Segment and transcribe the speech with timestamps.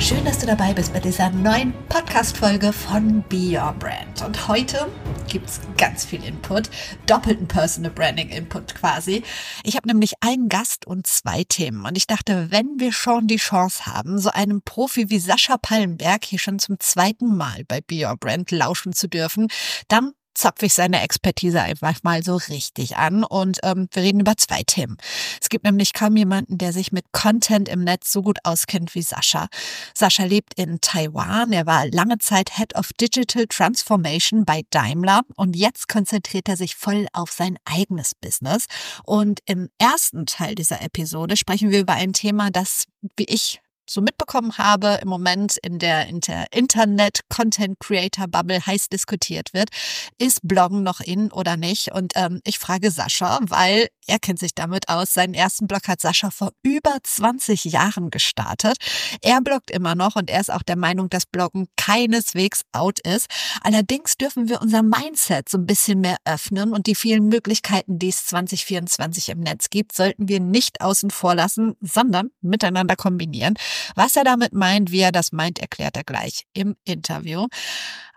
[0.00, 4.22] Schön, dass du dabei bist bei dieser neuen Podcast-Folge von Be Your Brand.
[4.24, 4.90] Und heute
[5.28, 6.68] gibt es ganz viel Input,
[7.06, 9.22] doppelten Personal Branding Input quasi.
[9.62, 11.86] Ich habe nämlich einen Gast und zwei Themen.
[11.86, 16.24] Und ich dachte, wenn wir schon die Chance haben, so einem Profi wie Sascha Pallenberg
[16.24, 19.48] hier schon zum zweiten Mal bei Be Your Brand lauschen zu dürfen,
[19.88, 24.36] dann zapfe ich seine Expertise einfach mal so richtig an und ähm, wir reden über
[24.36, 24.96] zwei Themen.
[25.40, 29.02] Es gibt nämlich kaum jemanden, der sich mit Content im Netz so gut auskennt wie
[29.02, 29.48] Sascha.
[29.94, 31.52] Sascha lebt in Taiwan.
[31.52, 36.76] Er war lange Zeit Head of Digital Transformation bei Daimler und jetzt konzentriert er sich
[36.76, 38.66] voll auf sein eigenes Business.
[39.04, 42.84] Und im ersten Teil dieser Episode sprechen wir über ein Thema, das,
[43.16, 49.70] wie ich so mitbekommen habe, im Moment in der Inter Internet-Content-Creator-Bubble heiß diskutiert wird,
[50.18, 51.92] ist Bloggen noch in oder nicht?
[51.92, 55.14] Und ähm, ich frage Sascha, weil er kennt sich damit aus.
[55.14, 58.76] Seinen ersten Blog hat Sascha vor über 20 Jahren gestartet.
[59.22, 63.26] Er bloggt immer noch und er ist auch der Meinung, dass Bloggen keineswegs out ist.
[63.62, 68.08] Allerdings dürfen wir unser Mindset so ein bisschen mehr öffnen und die vielen Möglichkeiten, die
[68.08, 73.54] es 2024 im Netz gibt, sollten wir nicht außen vor lassen, sondern miteinander kombinieren.
[73.94, 77.46] Was er damit meint, wie er das meint, erklärt er gleich im Interview.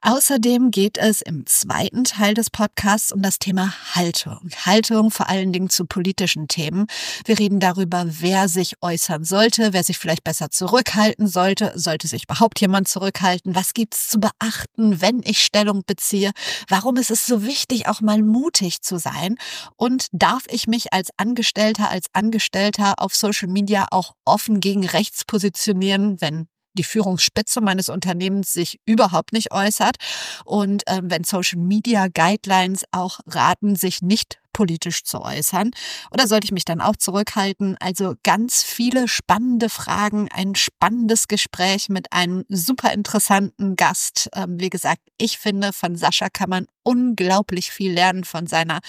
[0.08, 4.50] Außerdem geht es im zweiten Teil des Podcasts um das Thema Haltung.
[4.66, 6.88] Haltung vor allen Dingen zu politischen Themen.
[7.25, 11.73] Wir reden darüber, wer sich äußern sollte, wer sich vielleicht besser zurückhalten sollte.
[11.75, 13.53] Sollte sich überhaupt jemand zurückhalten?
[13.53, 16.31] Was gibt's zu beachten, wenn ich Stellung beziehe?
[16.69, 19.35] Warum ist es so wichtig, auch mal mutig zu sein?
[19.75, 25.25] Und darf ich mich als Angestellter, als Angestellter auf Social Media auch offen gegen rechts
[25.25, 26.47] positionieren, wenn
[26.78, 29.97] die Führungsspitze meines Unternehmens sich überhaupt nicht äußert
[30.45, 35.69] und äh, wenn Social Media Guidelines auch raten, sich nicht politisch zu äußern?
[36.09, 37.78] Oder sollte ich mich dann auch zurückhalten?
[37.79, 44.31] Also ganz viele spannende Fragen, ein spannendes Gespräch mit einem super interessanten Gast.
[44.34, 48.80] Ähm, wie gesagt, ich finde, von Sascha kann man unglaublich viel lernen von seiner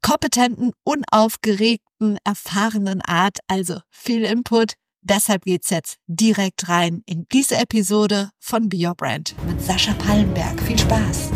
[0.00, 3.40] kompetenten, unaufgeregten, erfahrenen Art.
[3.46, 4.72] Also viel Input,
[5.06, 10.58] Deshalb geht's jetzt direkt rein in diese Episode von Be Your Brand mit Sascha Pallenberg.
[10.62, 11.30] Viel Spaß!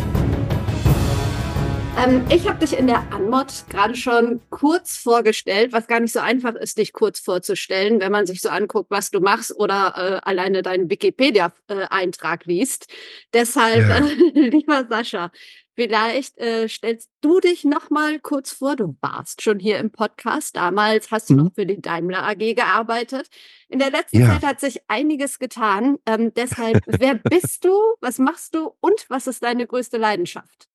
[1.95, 6.19] Ähm, ich habe dich in der Anmod gerade schon kurz vorgestellt, was gar nicht so
[6.19, 10.27] einfach ist, dich kurz vorzustellen, wenn man sich so anguckt, was du machst oder äh,
[10.27, 12.87] alleine deinen Wikipedia-Eintrag äh, liest.
[13.35, 13.97] Deshalb, ja.
[13.97, 15.29] äh, lieber Sascha,
[15.79, 18.75] Vielleicht äh, stellst du dich noch mal kurz vor.
[18.75, 20.57] Du warst schon hier im Podcast.
[20.57, 21.39] Damals hast du mhm.
[21.39, 23.29] noch für die Daimler AG gearbeitet.
[23.69, 24.27] In der letzten ja.
[24.27, 25.95] Zeit hat sich einiges getan.
[26.05, 27.71] Ähm, deshalb, wer bist du?
[28.01, 28.71] Was machst du?
[28.81, 30.67] Und was ist deine größte Leidenschaft?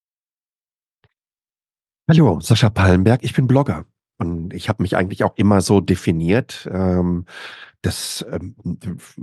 [2.08, 3.22] Hallo, Sascha Pallenberg.
[3.24, 3.84] Ich bin Blogger.
[4.16, 6.66] Und ich habe mich eigentlich auch immer so definiert.
[6.72, 7.26] Ähm,
[7.84, 8.54] das ähm,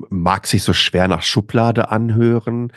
[0.10, 2.72] mag sich so schwer nach Schublade anhören,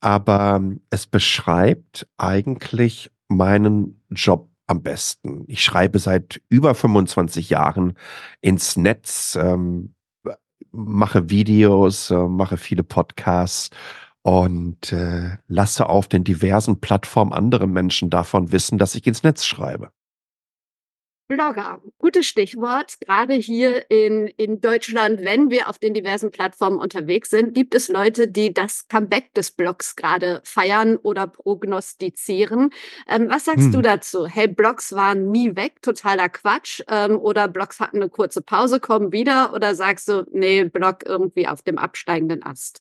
[0.00, 0.60] aber
[0.90, 5.44] es beschreibt eigentlich meinen Job am besten.
[5.46, 7.94] Ich schreibe seit über 25 Jahren
[8.40, 9.94] ins Netz, ähm,
[10.72, 13.70] mache Videos, äh, mache viele Podcasts
[14.22, 19.46] und äh, lasse auf den diversen Plattformen andere Menschen davon wissen, dass ich ins Netz
[19.46, 19.90] schreibe.
[21.28, 22.98] Blogger, gutes Stichwort.
[23.00, 27.88] Gerade hier in, in Deutschland, wenn wir auf den diversen Plattformen unterwegs sind, gibt es
[27.88, 32.70] Leute, die das Comeback des Blogs gerade feiern oder prognostizieren.
[33.06, 33.72] Ähm, was sagst hm.
[33.72, 34.26] du dazu?
[34.26, 36.80] Hey, Blogs waren nie weg, totaler Quatsch.
[36.88, 39.52] Ähm, oder Blogs hatten eine kurze Pause, kommen wieder.
[39.52, 42.80] Oder sagst du, nee, Blog irgendwie auf dem absteigenden Ast?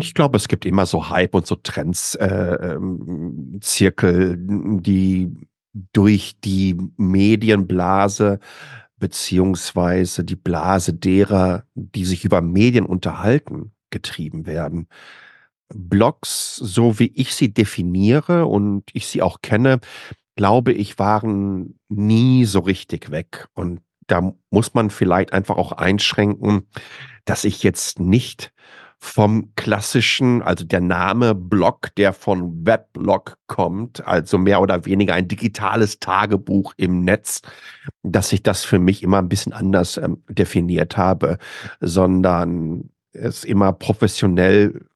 [0.00, 5.30] Ich glaube, es gibt immer so Hype und so Trends, äh, ähm, Zirkel, die
[5.92, 8.38] durch die Medienblase
[8.98, 14.88] beziehungsweise die Blase derer, die sich über Medien unterhalten, getrieben werden.
[15.68, 19.80] Blogs, so wie ich sie definiere und ich sie auch kenne,
[20.36, 23.48] glaube ich, waren nie so richtig weg.
[23.54, 26.68] Und da muss man vielleicht einfach auch einschränken,
[27.24, 28.52] dass ich jetzt nicht
[29.04, 35.28] vom klassischen, also der Name Blog, der von Weblog kommt, also mehr oder weniger ein
[35.28, 37.42] digitales Tagebuch im Netz,
[38.02, 41.36] dass ich das für mich immer ein bisschen anders ähm, definiert habe,
[41.80, 44.86] sondern es immer professionell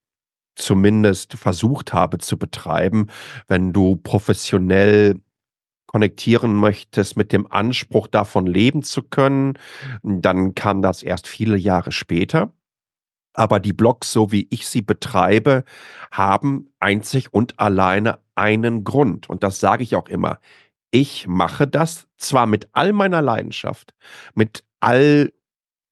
[0.56, 3.08] zumindest versucht habe zu betreiben.
[3.46, 5.20] Wenn du professionell
[5.87, 9.58] konnektieren möchtest mit dem Anspruch davon leben zu können,
[10.02, 12.52] dann kam das erst viele Jahre später.
[13.34, 15.64] Aber die Blogs, so wie ich sie betreibe,
[16.10, 19.28] haben einzig und alleine einen Grund.
[19.28, 20.40] Und das sage ich auch immer.
[20.90, 23.94] Ich mache das zwar mit all meiner Leidenschaft,
[24.34, 25.32] mit all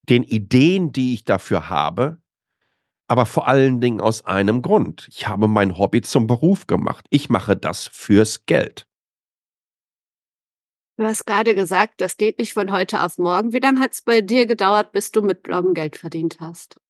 [0.09, 2.19] den Ideen, die ich dafür habe,
[3.09, 5.07] aber vor allen Dingen aus einem Grund.
[5.11, 7.07] Ich habe mein Hobby zum Beruf gemacht.
[7.11, 8.87] Ich mache das fürs Geld.
[10.99, 13.53] Du hast gerade gesagt, das geht nicht von heute auf morgen.
[13.53, 16.81] Wie lange hat es bei dir gedauert, bis du mit Bloggen Geld verdient hast?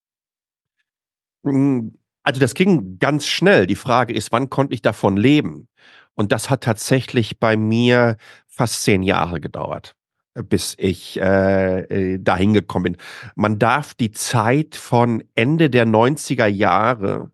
[1.47, 3.67] Hm, also das ging ganz schnell.
[3.67, 5.69] Die Frage ist, wann konnte ich davon leben?
[6.15, 8.17] Und das hat tatsächlich bei mir
[8.49, 9.95] fast zehn Jahre gedauert,
[10.35, 12.97] bis ich äh, äh dahin gekommen bin.
[13.37, 17.31] Man darf die Zeit von Ende der 90er Jahre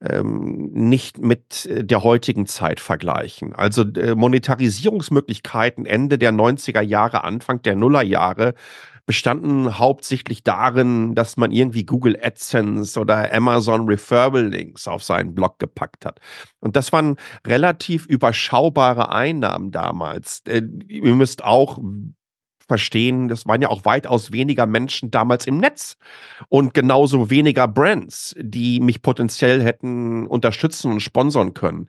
[0.00, 3.54] ähm, nicht mit äh, der heutigen Zeit vergleichen.
[3.54, 8.54] Also äh, Monetarisierungsmöglichkeiten Ende der 90er Jahre, Anfang der Nullerjahre
[9.08, 15.58] bestanden hauptsächlich darin, dass man irgendwie Google AdSense oder Amazon Referral Links auf seinen Blog
[15.58, 16.20] gepackt hat.
[16.60, 17.16] Und das waren
[17.46, 20.42] relativ überschaubare Einnahmen damals.
[20.46, 21.78] Äh, ihr müsst auch
[22.68, 25.96] verstehen, das waren ja auch weitaus weniger Menschen damals im Netz
[26.50, 31.88] und genauso weniger Brands, die mich potenziell hätten unterstützen und sponsern können.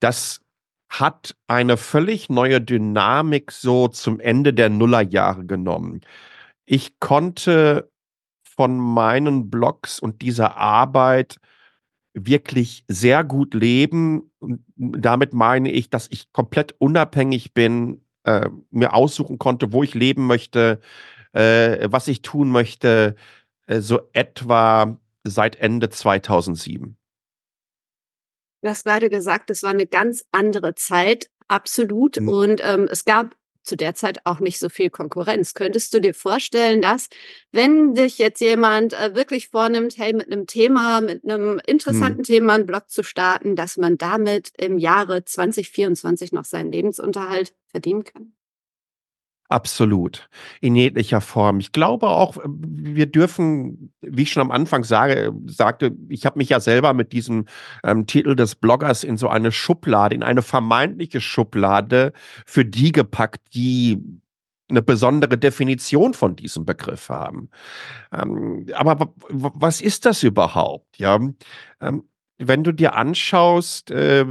[0.00, 0.40] Das
[0.88, 6.00] hat eine völlig neue Dynamik so zum Ende der Nullerjahre genommen.
[6.70, 7.90] Ich konnte
[8.44, 11.38] von meinen Blogs und dieser Arbeit
[12.12, 14.30] wirklich sehr gut leben.
[14.38, 19.94] Und damit meine ich, dass ich komplett unabhängig bin äh, mir aussuchen konnte, wo ich
[19.94, 20.80] leben möchte,
[21.32, 23.14] äh, was ich tun möchte,
[23.66, 26.98] äh, so etwa seit Ende 2007.
[28.60, 32.20] Du hast gerade gesagt, es war eine ganz andere Zeit, absolut.
[32.20, 32.28] Mhm.
[32.28, 33.37] Und ähm, es gab
[33.68, 35.54] zu der Zeit auch nicht so viel Konkurrenz.
[35.54, 37.08] Könntest du dir vorstellen, dass,
[37.52, 42.24] wenn dich jetzt jemand äh, wirklich vornimmt, hey, mit einem Thema, mit einem interessanten hm.
[42.24, 48.04] Thema einen Blog zu starten, dass man damit im Jahre 2024 noch seinen Lebensunterhalt verdienen
[48.04, 48.32] kann?
[49.50, 50.28] Absolut,
[50.60, 51.58] in jeglicher Form.
[51.58, 56.50] Ich glaube auch, wir dürfen, wie ich schon am Anfang sage, sagte, ich habe mich
[56.50, 57.46] ja selber mit diesem
[57.82, 62.12] ähm, Titel des Bloggers in so eine Schublade, in eine vermeintliche Schublade
[62.44, 63.98] für die gepackt, die
[64.68, 67.48] eine besondere Definition von diesem Begriff haben.
[68.12, 70.98] Ähm, aber was ist das überhaupt?
[70.98, 71.18] Ja,
[71.80, 72.04] ähm,
[72.36, 74.26] wenn du dir anschaust, äh,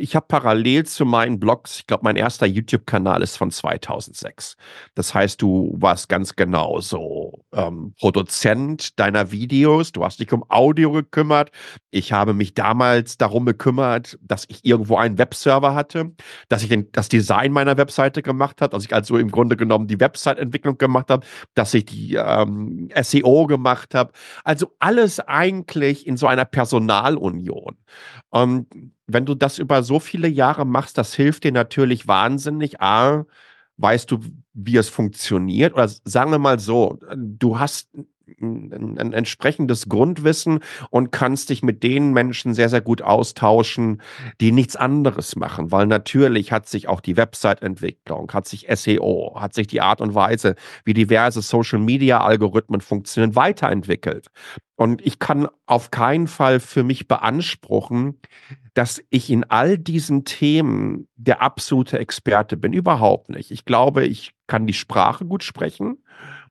[0.00, 4.56] ich habe parallel zu meinen Blogs, ich glaube, mein erster YouTube-Kanal ist von 2006.
[4.94, 10.44] Das heißt, du warst ganz genau so ähm, Produzent deiner Videos, du hast dich um
[10.48, 11.50] Audio gekümmert.
[11.90, 16.12] Ich habe mich damals darum gekümmert, dass ich irgendwo einen Webserver hatte,
[16.48, 19.86] dass ich den, das Design meiner Webseite gemacht habe, dass ich also im Grunde genommen
[19.86, 24.12] die Website-Entwicklung gemacht habe, dass ich die ähm, SEO gemacht habe.
[24.44, 27.76] Also alles eigentlich in so einer Personalunion.
[28.30, 28.68] Und
[29.12, 32.80] wenn du das über so viele Jahre machst, das hilft dir natürlich wahnsinnig.
[32.80, 33.24] A,
[33.76, 34.20] weißt du,
[34.52, 35.74] wie es funktioniert?
[35.74, 37.88] Oder sagen wir mal so, du hast
[38.40, 40.60] ein, ein, entsprechendes Grundwissen
[40.90, 44.02] und kannst dich mit den Menschen sehr, sehr gut austauschen,
[44.40, 49.54] die nichts anderes machen, weil natürlich hat sich auch die Website-Entwicklung, hat sich SEO, hat
[49.54, 50.54] sich die Art und Weise,
[50.84, 54.28] wie diverse Social-Media-Algorithmen funktionieren, weiterentwickelt.
[54.76, 58.18] Und ich kann auf keinen Fall für mich beanspruchen,
[58.74, 62.72] dass ich in all diesen Themen der absolute Experte bin.
[62.72, 63.50] Überhaupt nicht.
[63.50, 65.98] Ich glaube, ich kann die Sprache gut sprechen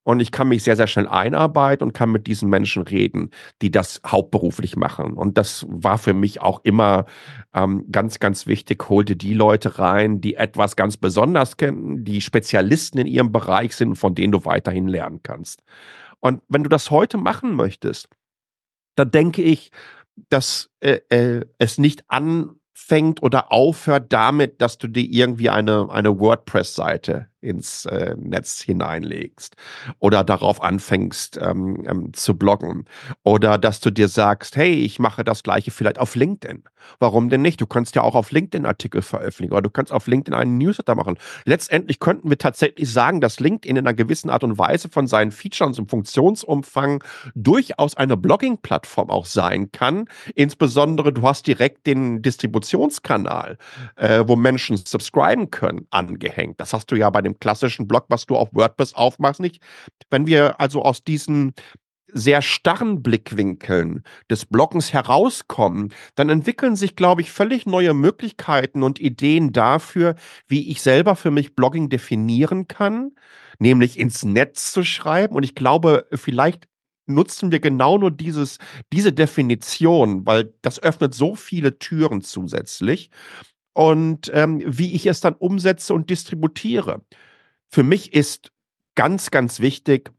[0.03, 3.29] und ich kann mich sehr, sehr schnell einarbeiten und kann mit diesen Menschen reden,
[3.61, 5.13] die das hauptberuflich machen.
[5.13, 7.05] Und das war für mich auch immer
[7.53, 8.89] ähm, ganz, ganz wichtig.
[8.89, 13.75] Hol dir die Leute rein, die etwas ganz besonders kennen, die Spezialisten in ihrem Bereich
[13.75, 15.61] sind, von denen du weiterhin lernen kannst.
[16.21, 18.09] Und wenn du das heute machen möchtest,
[18.95, 19.71] dann denke ich,
[20.29, 26.19] dass äh, äh, es nicht anfängt oder aufhört damit, dass du dir irgendwie eine, eine
[26.19, 29.55] WordPress-Seite ins äh, Netz hineinlegst
[30.00, 32.86] oder darauf anfängst ähm, ähm, zu bloggen
[33.24, 36.63] oder dass du dir sagst, hey, ich mache das gleiche vielleicht auf LinkedIn.
[37.00, 37.62] Warum denn nicht?
[37.62, 40.96] Du kannst ja auch auf LinkedIn Artikel veröffentlichen oder du kannst auf LinkedIn einen Newsletter
[40.96, 41.17] machen.
[41.46, 45.31] Letztendlich könnten wir tatsächlich sagen, dass LinkedIn in einer gewissen Art und Weise von seinen
[45.31, 47.03] Features und Funktionsumfang
[47.36, 50.08] durchaus eine Blogging-Plattform auch sein kann.
[50.36, 53.58] Insbesondere du hast direkt den Distributionskanal,
[53.96, 56.60] äh, wo Menschen subscriben können, angehängt.
[56.60, 59.62] Das hast du ja bei dem dem klassischen Blog, was du auf WordPress aufmachst, nicht.
[60.09, 61.53] Wenn wir also aus diesen
[62.12, 69.00] sehr starren Blickwinkeln des Bloggens herauskommen, dann entwickeln sich, glaube ich, völlig neue Möglichkeiten und
[69.00, 70.15] Ideen dafür,
[70.48, 73.12] wie ich selber für mich Blogging definieren kann,
[73.59, 75.36] nämlich ins Netz zu schreiben.
[75.36, 76.67] Und ich glaube, vielleicht
[77.05, 78.57] nutzen wir genau nur dieses,
[78.93, 83.09] diese Definition, weil das öffnet so viele Türen zusätzlich.
[83.79, 87.00] Und ähm, wie ich es dann umsetze und distributiere.
[87.69, 88.51] Für mich ist
[88.95, 90.12] ganz, ganz wichtig,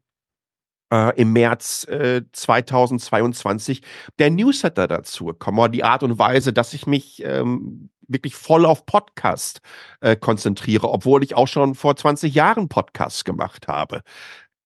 [0.91, 3.83] äh, im März äh, 2022
[4.19, 8.87] der Newsletter dazu gekommen, die Art und Weise, dass ich mich ähm, wirklich voll auf
[8.87, 9.61] Podcast
[10.01, 14.01] äh, konzentriere, obwohl ich auch schon vor 20 Jahren Podcasts gemacht habe.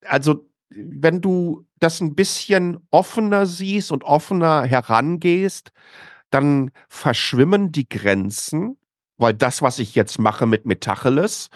[0.03, 5.73] Also wenn du das ein bisschen offener siehst und offener herangehst,
[6.31, 8.77] dann verschwimmen die Grenzen,
[9.19, 11.51] weil das, was ich jetzt mache mit Metacheles,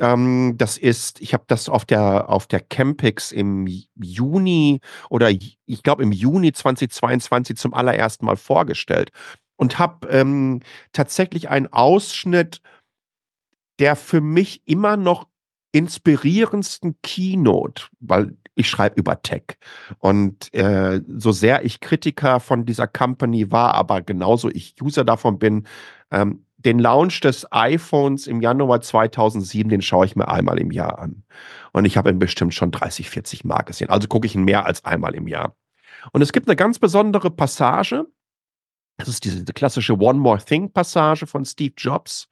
[0.00, 5.82] ähm, das ist, ich habe das auf der auf der Campix im Juni oder ich
[5.82, 9.10] glaube im Juni 2022 zum allerersten Mal vorgestellt
[9.56, 10.60] und habe ähm,
[10.92, 12.60] tatsächlich einen Ausschnitt,
[13.80, 15.26] der für mich immer noch
[15.72, 19.58] inspirierendsten Keynote, weil ich schreibe über Tech.
[19.98, 25.38] Und äh, so sehr ich Kritiker von dieser Company war, aber genauso ich User davon
[25.38, 25.66] bin,
[26.10, 30.98] ähm, den Launch des iPhones im Januar 2007, den schaue ich mir einmal im Jahr
[30.98, 31.22] an.
[31.72, 33.90] Und ich habe ihn bestimmt schon 30, 40 Mal gesehen.
[33.90, 35.54] Also gucke ich ihn mehr als einmal im Jahr.
[36.12, 38.06] Und es gibt eine ganz besondere Passage.
[38.96, 42.26] Das ist diese klassische One More Thing Passage von Steve Jobs,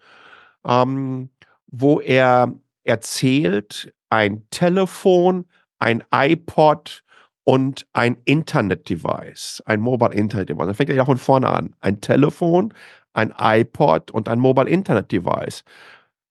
[0.66, 1.30] ähm,
[1.68, 2.52] wo er
[2.82, 5.46] erzählt, ein Telefon,
[5.78, 7.04] ein iPod
[7.44, 10.66] und ein Internet-Device, ein Mobile Internet-Device.
[10.66, 11.76] Da fängt er ja von vorne an.
[11.80, 12.74] Ein Telefon,
[13.16, 15.64] ein iPod und ein Mobile Internet Device.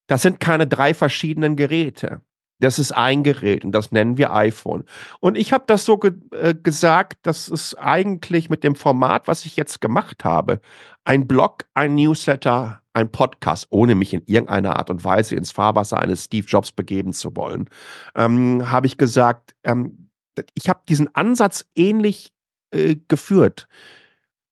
[0.08, 2.22] Das sind keine drei verschiedenen Geräte.
[2.60, 4.86] Das ist ein Gerät und das nennen wir iPhone.
[5.20, 9.46] Und ich habe das so ge äh, gesagt, dass es eigentlich mit dem Format, was
[9.46, 10.62] ich jetzt gemacht habe,
[11.04, 16.00] ein Blog, ein Newsletter, ein Podcast, ohne mich in irgendeiner Art und Weise ins Fahrwasser
[16.00, 17.70] eines Steve Jobs begeben zu wollen,
[18.15, 20.10] ähm, habe ich gesagt, ähm,
[20.54, 22.32] ich habe diesen Ansatz ähnlich
[22.72, 23.68] äh, geführt.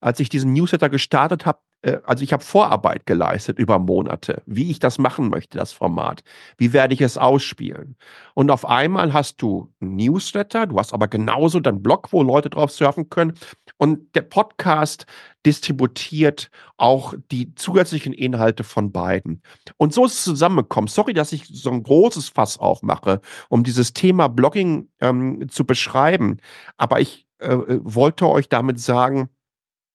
[0.02, 1.60] Als ich diesen Newsletter gestartet habe,
[2.06, 6.24] also ich habe Vorarbeit geleistet über Monate, wie ich das machen möchte, das Format.
[6.58, 7.98] Wie werde ich es ausspielen?
[8.34, 12.72] Und auf einmal hast du Newsletter, du hast aber genauso deinen Blog, wo Leute drauf
[12.72, 13.34] surfen können.
[13.78, 15.06] Und der Podcast
[15.46, 19.42] distributiert auch die zusätzlichen Inhalte von beiden.
[19.78, 20.88] Und so ist es zusammengekommen.
[20.88, 26.38] Sorry, dass ich so ein großes Fass aufmache, um dieses Thema Blogging ähm, zu beschreiben.
[26.78, 29.30] Aber ich äh, äh wollte euch damit sagen,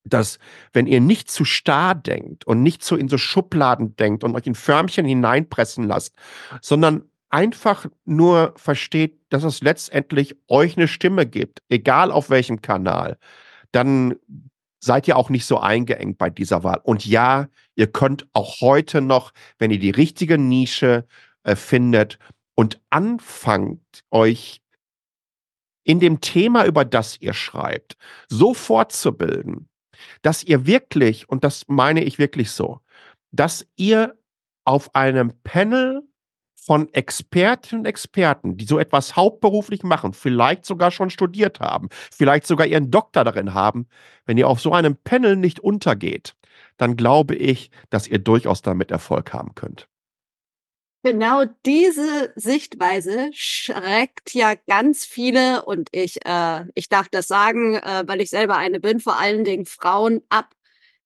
[0.08, 0.38] dass
[0.72, 4.46] wenn ihr nicht zu starr denkt und nicht so in so Schubladen denkt und euch
[4.46, 6.14] in Förmchen hineinpressen lasst,
[6.60, 13.18] sondern einfach nur versteht, dass es letztendlich euch eine Stimme gibt, egal auf welchem Kanal,
[13.72, 14.16] dann
[14.80, 16.80] seid ihr auch nicht so eingeengt bei dieser Wahl.
[16.82, 21.06] Und ja, ihr könnt auch heute noch, wenn ihr die richtige Nische
[21.42, 22.18] äh, findet
[22.54, 24.60] und anfangt, euch
[25.84, 27.96] in dem Thema, über das ihr schreibt,
[28.28, 29.68] so fortzubilden,
[30.22, 32.80] dass ihr wirklich, und das meine ich wirklich so,
[33.30, 34.16] dass ihr
[34.64, 36.02] auf einem Panel
[36.68, 42.46] von Expertinnen und Experten, die so etwas hauptberuflich machen, vielleicht sogar schon studiert haben, vielleicht
[42.46, 43.86] sogar ihren Doktor darin haben,
[44.26, 46.34] wenn ihr auf so einem Panel nicht untergeht,
[46.76, 49.88] dann glaube ich, dass ihr durchaus damit Erfolg haben könnt.
[51.04, 58.02] Genau diese Sichtweise schreckt ja ganz viele, und ich, äh, ich darf das sagen, äh,
[58.06, 60.54] weil ich selber eine bin, vor allen Dingen Frauen ab,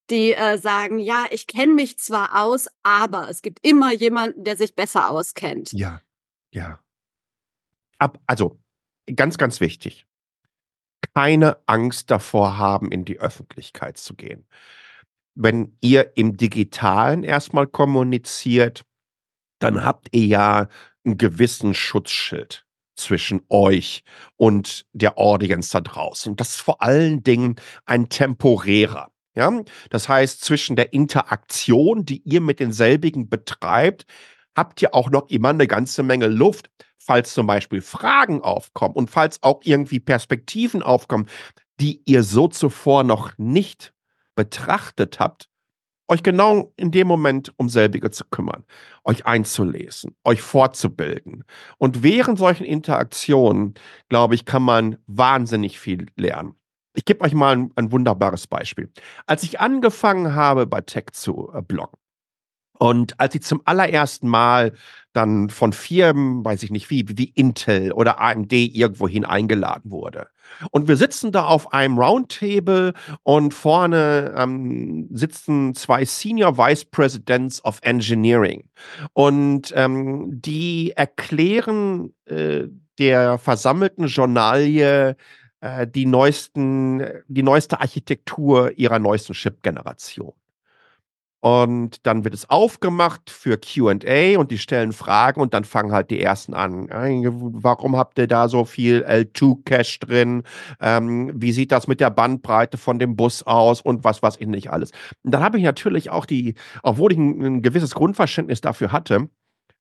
[0.09, 4.57] die äh, sagen, ja, ich kenne mich zwar aus, aber es gibt immer jemanden, der
[4.57, 5.73] sich besser auskennt.
[5.73, 6.01] Ja,
[6.53, 6.81] ja.
[7.99, 8.59] Ab, also
[9.15, 10.07] ganz, ganz wichtig.
[11.15, 14.47] Keine Angst davor haben, in die Öffentlichkeit zu gehen.
[15.35, 18.85] Wenn ihr im digitalen erstmal kommuniziert,
[19.63, 20.69] dann habt ihr ja
[21.05, 22.65] einen gewissen Schutzschild
[22.97, 24.05] zwischen euch
[24.37, 26.33] und der Audience da draußen.
[26.33, 29.11] Und das ist vor allen Dingen ein temporärer.
[29.35, 29.51] Ja,
[29.89, 34.05] das heißt, zwischen der Interaktion, die ihr mit denselbigen betreibt,
[34.55, 39.11] habt ihr auch noch immer eine ganze Menge Luft, falls zum Beispiel Fragen aufkommen und
[39.11, 41.29] falls auch irgendwie Perspektiven aufkommen,
[41.81, 43.95] die ihr so zuvor noch nicht
[44.35, 45.49] betrachtet habt,
[46.09, 48.65] euch genau in dem Moment um selbige zu kümmern,
[49.05, 51.45] euch einzulesen, euch fortzubilden.
[51.79, 53.75] Und während solchen Interaktionen,
[54.09, 56.55] glaube ich, kann man wahnsinnig viel lernen.
[56.95, 58.91] Ich gebe euch mal ein, ein, wunderbares Beispiel.
[59.27, 61.99] Als ich angefangen habe, bei Tech zu äh, bloggen,
[62.83, 64.73] und als ich zum allerersten Mal
[65.13, 70.27] dann von Firmen, weiß ich nicht wie, wie Intel oder AMD irgendwohin eingeladen wurde.
[70.73, 77.65] Und wir sitzen da auf einem Roundtable und vorne ähm, sitzen zwei Senior Vice Presidents
[77.65, 78.65] of Engineering.
[79.13, 82.65] Und ähm, die erklären äh,
[82.99, 85.15] der versammelten Journalie
[85.61, 90.33] äh, die neuesten, die neueste Architektur ihrer neuesten Chip-Generation.
[91.45, 96.13] Und dann wird es aufgemacht für QA und die stellen Fragen und dann fangen halt
[96.13, 96.87] die ersten an.
[96.89, 100.45] Warum habt ihr da so viel L2-Cache drin?
[100.81, 104.47] Ähm, wie sieht das mit der Bandbreite von dem Bus aus und was, was ich
[104.47, 104.93] nicht alles?
[105.25, 109.29] Und dann habe ich natürlich auch die, obwohl ich ein, ein gewisses Grundverständnis dafür hatte,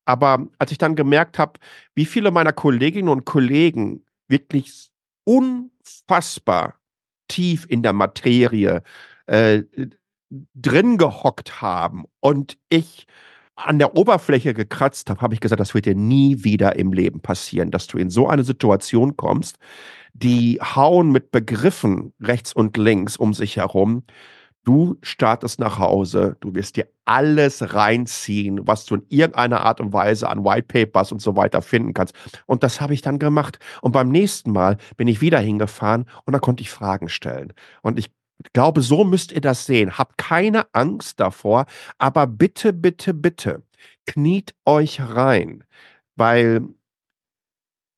[0.06, 1.60] aber als ich dann gemerkt habe,
[1.94, 4.89] wie viele meiner Kolleginnen und Kollegen wirklich
[5.25, 6.74] unfassbar
[7.27, 8.82] tief in der Materie
[9.27, 9.62] äh,
[10.55, 13.07] drin gehockt haben und ich
[13.55, 17.19] an der Oberfläche gekratzt habe, habe ich gesagt, das wird dir nie wieder im Leben
[17.21, 19.57] passieren, dass du in so eine Situation kommst,
[20.13, 24.03] die hauen mit Begriffen rechts und links um sich herum.
[24.63, 29.91] Du startest nach Hause, du wirst dir alles reinziehen, was du in irgendeiner Art und
[29.91, 32.13] Weise an White Papers und so weiter finden kannst.
[32.45, 33.57] Und das habe ich dann gemacht.
[33.81, 37.53] Und beim nächsten Mal bin ich wieder hingefahren und dann konnte ich Fragen stellen.
[37.81, 38.11] Und ich
[38.45, 39.98] ich glaube, so müsst ihr das sehen.
[39.98, 41.65] Habt keine Angst davor,
[41.98, 43.63] aber bitte, bitte, bitte,
[44.05, 45.63] kniet euch rein,
[46.15, 46.62] weil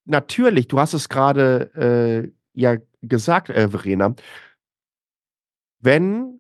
[0.05, 4.15] natürlich, du hast es gerade äh, ja gesagt, äh, Verena,
[5.79, 6.39] wenn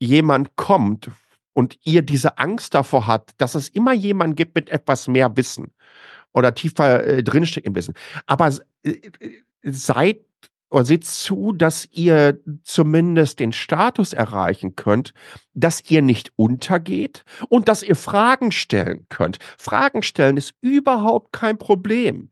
[0.00, 1.10] jemand kommt
[1.54, 5.72] und ihr diese Angst davor habt, dass es immer jemand gibt mit etwas mehr Wissen
[6.32, 7.94] oder tiefer äh, drinsteckt im Wissen,
[8.26, 10.24] aber äh, äh seid
[10.72, 15.12] oder seht zu, dass ihr zumindest den Status erreichen könnt,
[15.54, 19.38] dass ihr nicht untergeht und dass ihr Fragen stellen könnt.
[19.58, 22.30] Fragen stellen ist überhaupt kein Problem.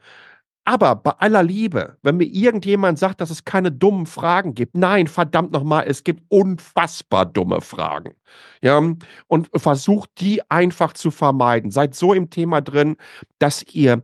[0.64, 5.06] Aber bei aller Liebe, wenn mir irgendjemand sagt, dass es keine dummen Fragen gibt, nein,
[5.06, 8.14] verdammt nochmal, es gibt unfassbar dumme Fragen.
[8.62, 8.80] Ja,
[9.26, 11.70] und versucht die einfach zu vermeiden.
[11.70, 12.96] Seid so im Thema drin,
[13.38, 14.02] dass ihr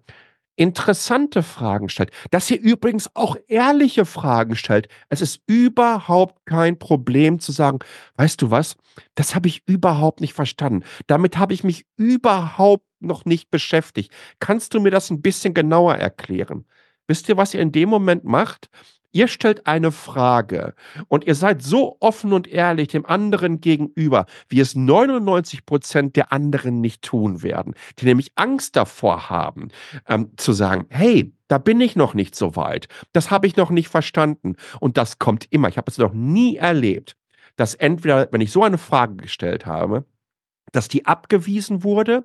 [0.56, 4.88] interessante Fragen stellt, dass ihr übrigens auch ehrliche Fragen stellt.
[5.08, 7.78] Es ist überhaupt kein Problem zu sagen,
[8.16, 8.76] weißt du was,
[9.14, 10.84] das habe ich überhaupt nicht verstanden.
[11.06, 14.12] Damit habe ich mich überhaupt noch nicht beschäftigt.
[14.40, 16.64] Kannst du mir das ein bisschen genauer erklären?
[17.06, 18.68] Wisst ihr, was ihr in dem Moment macht?
[19.16, 20.74] Ihr stellt eine Frage
[21.08, 26.34] und ihr seid so offen und ehrlich dem anderen gegenüber, wie es 99 Prozent der
[26.34, 29.68] anderen nicht tun werden, die nämlich Angst davor haben,
[30.06, 33.70] ähm, zu sagen, hey, da bin ich noch nicht so weit, das habe ich noch
[33.70, 34.56] nicht verstanden.
[34.80, 35.70] Und das kommt immer.
[35.70, 37.16] Ich habe es noch nie erlebt,
[37.56, 40.04] dass entweder, wenn ich so eine Frage gestellt habe,
[40.72, 42.22] dass die abgewiesen wurde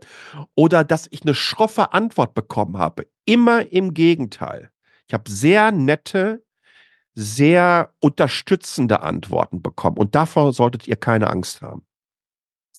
[0.55, 3.07] oder dass ich eine schroffe Antwort bekommen habe.
[3.23, 4.71] Immer im Gegenteil.
[5.07, 6.43] Ich habe sehr nette,
[7.15, 9.97] sehr unterstützende Antworten bekommen.
[9.97, 11.85] Und davor solltet ihr keine Angst haben.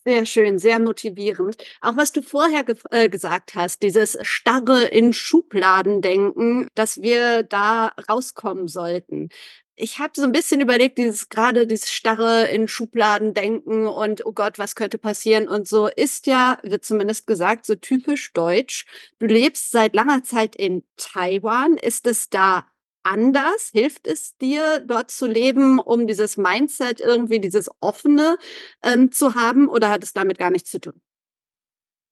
[0.04, 1.62] Sehr schön, sehr motivierend.
[1.80, 7.44] Auch was du vorher ge äh, gesagt hast, dieses starre in Schubladen denken, dass wir
[7.44, 9.28] da rauskommen sollten.
[9.76, 14.32] Ich habe so ein bisschen überlegt, dieses gerade dieses starre in Schubladen denken und oh
[14.32, 18.86] Gott, was könnte passieren und so ist ja, wird zumindest gesagt, so typisch deutsch.
[19.20, 21.76] Du lebst seit langer Zeit in Taiwan.
[21.76, 22.66] Ist es da
[23.02, 23.70] anders?
[23.72, 28.36] Hilft es dir, dort zu leben, um dieses Mindset irgendwie, dieses offene
[28.82, 31.00] ähm, zu haben oder hat es damit gar nichts zu tun?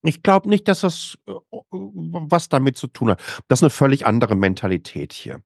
[0.03, 1.33] Ich glaube nicht, dass das äh,
[1.71, 3.21] was damit zu tun hat.
[3.49, 5.43] Das ist eine völlig andere Mentalität hier.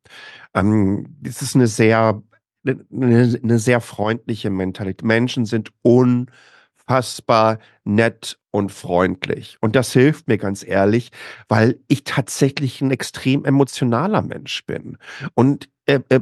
[0.55, 2.23] Ähm, es ist eine sehr,
[2.65, 5.05] eine, eine sehr freundliche Mentalität.
[5.05, 6.31] Menschen sind un
[6.87, 9.57] unfassbar nett und freundlich.
[9.61, 11.11] Und das hilft mir ganz ehrlich,
[11.49, 14.99] weil ich tatsächlich ein extrem emotionaler Mensch bin.
[15.35, 16.21] Und äh, äh,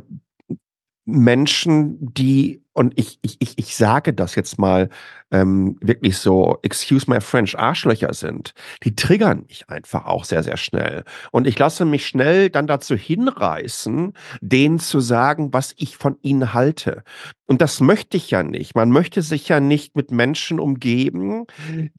[1.04, 4.88] Menschen, die, und ich, ich, ich, ich sage das jetzt mal
[5.32, 8.52] ähm, wirklich so, excuse my French, Arschlöcher sind,
[8.84, 11.04] die triggern mich einfach auch sehr, sehr schnell.
[11.32, 16.52] Und ich lasse mich schnell dann dazu hinreißen, denen zu sagen, was ich von ihnen
[16.52, 17.02] halte.
[17.46, 18.74] Und das möchte ich ja nicht.
[18.74, 21.44] Man möchte sich ja nicht mit Menschen umgeben,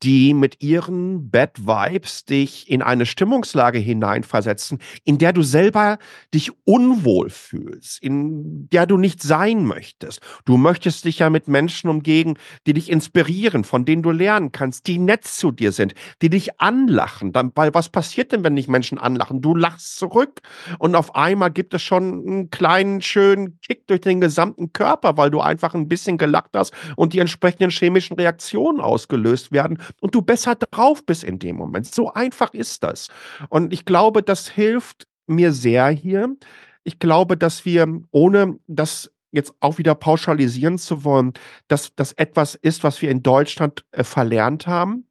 [0.01, 5.99] die mit ihren Bad Vibes dich in eine Stimmungslage hineinversetzen, in der du selber
[6.33, 10.21] dich unwohl fühlst, in der du nicht sein möchtest.
[10.45, 14.87] Du möchtest dich ja mit Menschen umgeben, die dich inspirieren, von denen du lernen kannst,
[14.87, 17.31] die nett zu dir sind, die dich anlachen.
[17.33, 19.41] Dann, weil was passiert denn, wenn dich Menschen anlachen?
[19.41, 20.41] Du lachst zurück
[20.79, 25.29] und auf einmal gibt es schon einen kleinen, schönen Kick durch den gesamten Körper, weil
[25.29, 30.21] du einfach ein bisschen gelacht hast und die entsprechenden chemischen Reaktionen ausgelöst werden und du
[30.21, 31.93] besser drauf bist in dem Moment.
[31.93, 33.09] So einfach ist das.
[33.49, 36.35] Und ich glaube, das hilft mir sehr hier.
[36.83, 41.33] Ich glaube, dass wir, ohne das jetzt auch wieder pauschalisieren zu wollen,
[41.67, 45.07] dass das etwas ist, was wir in Deutschland äh, verlernt haben,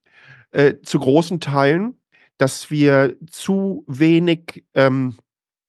[0.53, 2.01] äh, zu großen Teilen,
[2.39, 5.19] dass wir zu wenig ähm,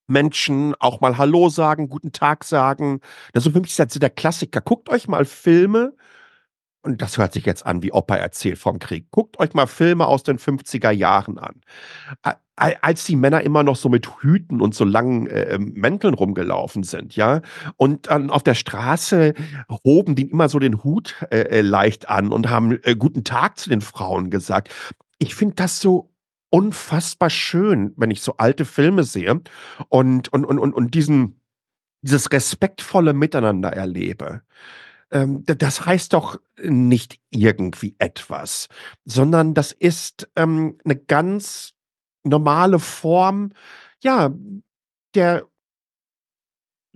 [0.07, 3.01] Menschen auch mal Hallo sagen, guten Tag sagen.
[3.33, 4.61] Das ist für mich der Klassiker.
[4.61, 5.93] Guckt euch mal Filme,
[6.83, 9.09] und das hört sich jetzt an wie Opa erzählt vom Krieg.
[9.09, 11.61] Guckt euch mal Filme aus den 50er Jahren an.
[12.55, 17.15] Als die Männer immer noch so mit Hüten und so langen äh, Mänteln rumgelaufen sind,
[17.15, 17.41] ja.
[17.77, 19.33] Und dann auf der Straße
[19.83, 23.57] hoben die immer so den Hut äh, äh leicht an und haben äh, guten Tag
[23.57, 24.69] zu den Frauen gesagt.
[25.17, 26.11] Ich finde das so
[26.49, 29.41] unfassbar schön, wenn ich so alte Filme sehe
[29.89, 31.41] und, und, und, und, und diesen,
[32.01, 34.43] dieses respektvolle Miteinander erlebe.
[35.13, 38.67] Ähm, das heißt doch nicht irgendwie etwas,
[39.05, 41.73] sondern das ist ähm, eine ganz
[42.23, 43.51] normale Form,
[44.01, 44.33] ja,
[45.15, 45.47] der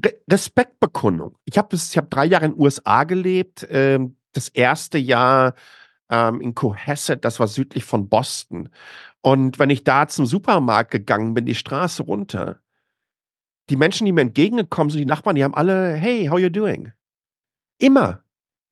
[0.03, 1.37] Re Respektbekundung.
[1.45, 3.67] Ich habe hab drei Jahre in den USA gelebt.
[3.69, 5.55] Ähm, das erste Jahr
[6.09, 8.69] ähm, in Cohasset, das war südlich von Boston.
[9.21, 12.61] Und wenn ich da zum Supermarkt gegangen bin, die Straße runter,
[13.69, 16.93] die Menschen, die mir entgegengekommen sind, die Nachbarn, die haben alle, hey, how you doing?
[17.77, 18.23] Immer.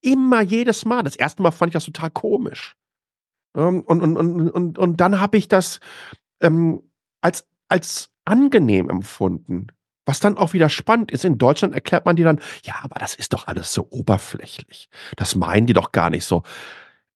[0.01, 1.03] Immer jedes Mal.
[1.03, 2.75] Das erste Mal fand ich das total komisch.
[3.55, 5.79] Ähm, und, und, und, und, und dann habe ich das
[6.41, 6.83] ähm,
[7.21, 9.67] als, als angenehm empfunden.
[10.05, 13.15] Was dann auch wieder spannend ist, in Deutschland erklärt man dir dann, ja, aber das
[13.15, 14.87] ist doch alles so oberflächlich.
[15.15, 16.43] Das meinen die doch gar nicht so.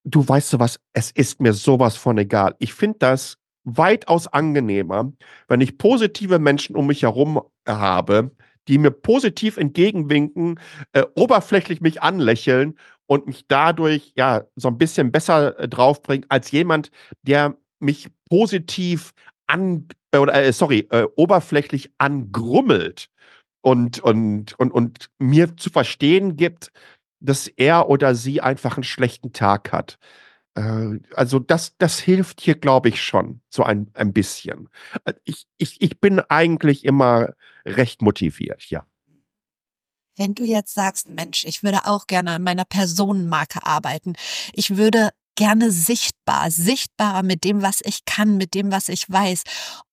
[0.03, 2.55] Du weißt du was, es ist mir sowas von egal.
[2.57, 5.11] Ich finde das weitaus angenehmer,
[5.47, 8.31] wenn ich positive Menschen um mich herum habe,
[8.69, 10.59] die mir positiv entgegenwinken,
[10.93, 12.77] äh, oberflächlich mich anlächeln
[13.07, 16.91] und mich dadurch ja so ein bisschen besser äh, draufbringen als jemand,
[17.23, 19.11] der mich positiv
[19.47, 23.09] an äh, oder äh, sorry, äh, oberflächlich angrummelt
[23.61, 26.71] und und und und mir zu verstehen gibt,
[27.19, 29.97] dass er oder sie einfach einen schlechten Tag hat.
[30.59, 34.69] Äh, also das, das hilft hier, glaube ich, schon so ein, ein bisschen.
[35.05, 37.33] Äh, ich, ich, ich bin eigentlich immer
[37.65, 38.85] recht motiviert, ja.
[40.17, 44.15] Wenn du jetzt sagst, Mensch, ich würde auch gerne an meiner Personenmarke arbeiten,
[44.51, 49.43] ich würde gerne sichtbar, sichtbarer mit dem, was ich kann, mit dem, was ich weiß.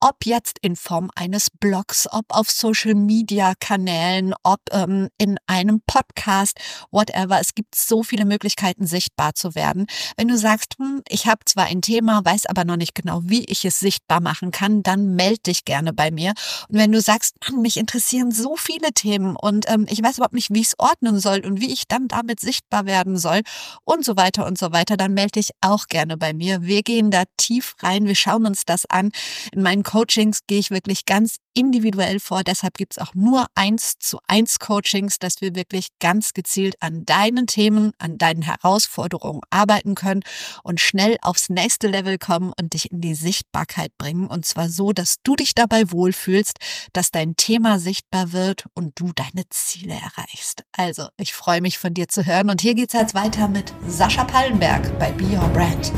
[0.00, 5.82] Ob jetzt in Form eines Blogs, ob auf Social Media Kanälen, ob ähm, in einem
[5.87, 6.59] Podcast,
[6.90, 7.38] whatever.
[7.40, 9.87] Es gibt so viele Möglichkeiten, sichtbar zu werden.
[10.16, 13.44] Wenn du sagst, hm, ich habe zwar ein Thema, weiß aber noch nicht genau, wie
[13.44, 16.35] ich es sichtbar machen kann, dann melde dich gerne bei mir.
[16.68, 20.35] Und wenn du sagst, Mann, mich interessieren so viele Themen und ähm, ich weiß überhaupt
[20.35, 23.42] nicht, wie ich es ordnen soll und wie ich dann damit sichtbar werden soll
[23.85, 26.62] und so weiter und so weiter, dann melde dich auch gerne bei mir.
[26.62, 29.11] Wir gehen da tief rein, wir schauen uns das an.
[29.53, 32.45] In meinen Coachings gehe ich wirklich ganz individuell vor.
[32.45, 37.05] Deshalb gibt es auch nur eins zu eins Coachings, dass wir wirklich ganz gezielt an
[37.07, 40.23] deinen Themen, an deinen Herausforderungen arbeiten können
[40.62, 44.27] und schnell aufs nächste Level kommen und dich in die Sichtbarkeit bringen.
[44.27, 46.59] Und zwar so, dass du dich dabei wohlfühlst,
[46.92, 50.64] dass dein Thema sichtbar wird und du deine Ziele erreichst.
[50.73, 52.51] Also, ich freue mich von dir zu hören.
[52.51, 55.90] Und hier geht es jetzt weiter mit Sascha Pallenberg bei Be Your Brand.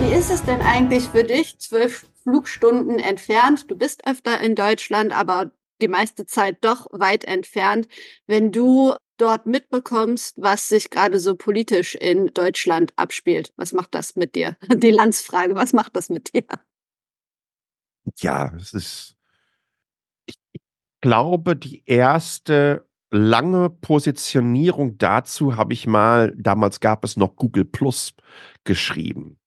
[0.00, 3.70] Wie ist es denn eigentlich für dich, zwölf Flugstunden entfernt?
[3.70, 7.86] Du bist öfter in Deutschland, aber die meiste Zeit doch weit entfernt.
[8.26, 14.16] Wenn du dort mitbekommst, was sich gerade so politisch in Deutschland abspielt, was macht das
[14.16, 14.56] mit dir?
[14.74, 16.44] Die Landsfrage, was macht das mit dir?
[18.18, 19.16] Ja, es ist,
[20.26, 20.36] ich
[21.00, 28.12] glaube, die erste lange Positionierung dazu habe ich mal, damals gab es noch Google Plus
[28.64, 29.38] geschrieben.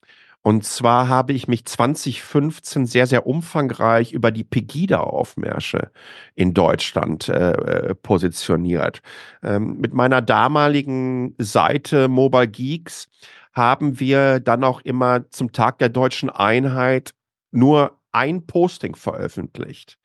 [0.48, 5.92] Und zwar habe ich mich 2015 sehr, sehr umfangreich über die Pegida-Aufmärsche
[6.36, 9.02] in Deutschland äh, äh, positioniert.
[9.44, 13.10] Ähm, mit meiner damaligen Seite Mobile Geeks
[13.52, 17.12] haben wir dann auch immer zum Tag der deutschen Einheit
[17.52, 19.98] nur ein Posting veröffentlicht,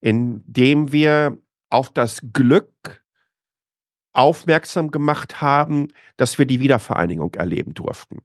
[0.00, 1.38] in dem wir
[1.70, 3.04] auf das Glück
[4.16, 8.18] aufmerksam gemacht haben, dass wir die Wiedervereinigung erleben durften.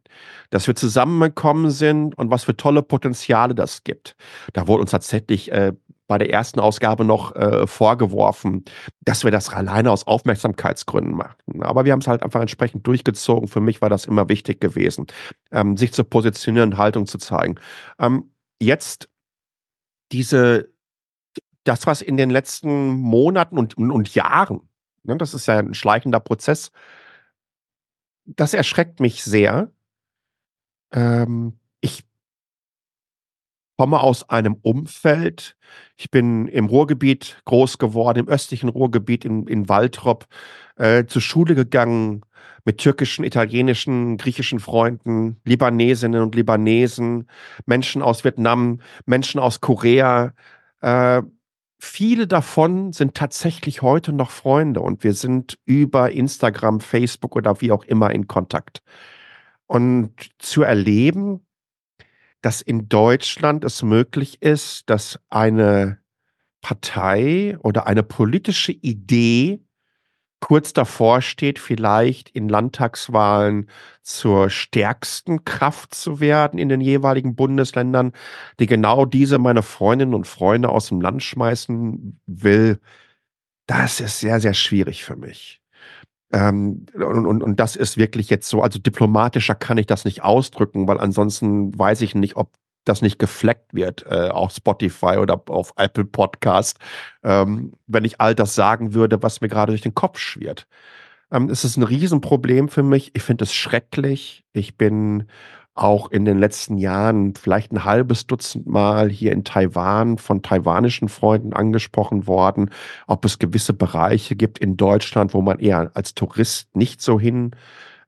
[0.50, 4.16] Dass wir zusammengekommen sind und was für tolle Potenziale das gibt.
[4.54, 5.74] Da wurde uns tatsächlich äh,
[6.08, 8.66] bei der ersten Ausgabe noch äh, vorgeworfen,
[9.02, 11.64] dass wir das alleine aus Aufmerksamkeitsgründen machten.
[11.64, 13.48] Aber wir haben es halt einfach entsprechend durchgezogen.
[13.48, 15.08] Für mich war das immer wichtig gewesen,
[15.52, 17.56] ähm, sich zu positionieren, Haltung zu zeigen.
[17.98, 19.10] Ähm, jetzt
[20.12, 20.70] diese,
[21.64, 24.62] das, was in den letzten Monaten und, und Jahren
[25.04, 26.72] Ne, das ist ja ein schleichender Prozess.
[28.26, 29.72] Das erschreckt mich sehr.
[30.92, 32.04] Ähm, ich
[33.78, 35.56] komme aus einem Umfeld.
[35.98, 40.28] Ich bin im Ruhrgebiet groß geworden, im östlichen Ruhrgebiet in, in Waltrop,
[40.78, 42.22] äh, zur Schule gegangen
[42.64, 47.28] mit türkischen, italienischen, griechischen Freunden, Libanesinnen und Libanesen,
[47.66, 50.34] Menschen aus Vietnam, Menschen aus Korea,
[50.82, 51.22] Äh,
[51.82, 57.72] viele davon sind tatsächlich heute noch Freunde und wir sind über Instagram, Facebook oder wie
[57.72, 58.84] auch immer in Kontakt.
[59.66, 61.46] Und zu erleben,
[62.42, 66.00] dass in Deutschland es möglich ist, dass eine
[66.62, 69.62] Partei oder eine politische Idee
[70.42, 73.70] kurz davor steht, vielleicht in Landtagswahlen
[74.02, 78.12] zur stärksten Kraft zu werden in den jeweiligen Bundesländern,
[78.60, 82.80] die genau diese meine Freundinnen und Freunde aus dem Land schmeißen will,
[83.68, 85.62] das ist sehr, sehr schwierig für mich.
[86.34, 90.24] Ähm, und, und, und das ist wirklich jetzt so, also diplomatischer kann ich das nicht
[90.24, 92.52] ausdrücken, weil ansonsten weiß ich nicht, ob
[92.86, 96.80] das nicht gefleckt wird äh, auf Spotify oder auf Apple Podcast,
[97.24, 100.68] ähm, wenn ich all das sagen würde, was mir gerade durch den Kopf schwirrt.
[101.32, 103.12] Ähm, es ist ein Riesenproblem für mich.
[103.14, 104.44] Ich finde es schrecklich.
[104.54, 105.28] Ich bin
[105.74, 111.08] auch in den letzten Jahren vielleicht ein halbes Dutzend Mal hier in Taiwan von taiwanischen
[111.08, 112.70] Freunden angesprochen worden,
[113.08, 117.52] ob es gewisse Bereiche gibt in Deutschland, wo man eher als Tourist nicht so hin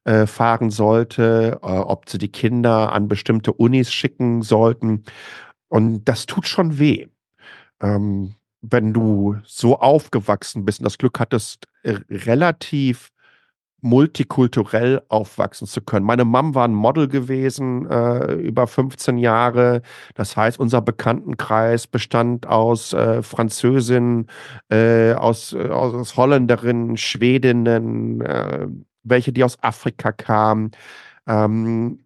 [0.06, 5.04] äh, fahren sollte, äh, ob sie die Kinder an bestimmte Unis schicken sollten.
[5.70, 7.08] Und das tut schon weh.
[7.82, 13.12] Ähm, wenn du so aufgewachsen bist und das Glück hattest, äh, relativ
[13.84, 16.06] multikulturell aufwachsen zu können.
[16.06, 19.82] Meine Mom war ein Model gewesen, äh, über 15 Jahre.
[20.16, 24.28] Das heißt, unser Bekanntenkreis bestand aus äh, Französinnen,
[24.70, 28.22] äh, aus, äh, aus Holländerinnen, Schwedinnen,
[29.04, 30.72] welche, die aus Afrika kamen.
[31.26, 32.00] Ähm,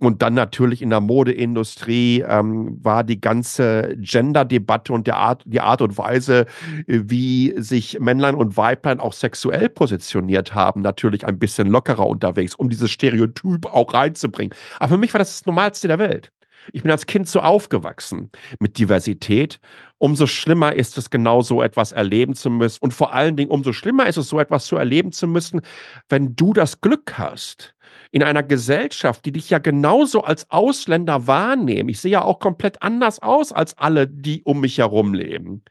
[0.00, 5.60] und dann natürlich in der Modeindustrie ähm, war die ganze Gender-Debatte und der Art, die
[5.60, 6.46] Art und Weise,
[6.86, 12.54] äh, wie sich Männlein und Weiblein auch sexuell positioniert haben, natürlich ein bisschen lockerer unterwegs,
[12.54, 14.56] um dieses Stereotyp auch reinzubringen.
[14.80, 16.32] Aber für mich war das das Normalste der Welt.
[16.72, 19.60] Ich bin als Kind so aufgewachsen mit Diversität.
[19.98, 22.78] Umso schlimmer ist es, genau so etwas erleben zu müssen.
[22.80, 25.60] Und vor allen Dingen, umso schlimmer ist es, so etwas zu erleben zu müssen,
[26.08, 27.74] wenn du das Glück hast,
[28.10, 31.88] in einer Gesellschaft, die dich ja genauso als Ausländer wahrnehmen.
[31.88, 35.62] Ich sehe ja auch komplett anders aus als alle, die um mich herum leben.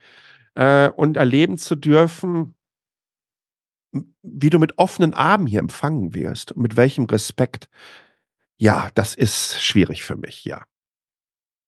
[0.55, 2.55] Äh, und erleben zu dürfen,
[4.21, 7.69] wie du mit offenen Armen hier empfangen wirst, mit welchem Respekt.
[8.57, 10.63] Ja, das ist schwierig für mich, ja.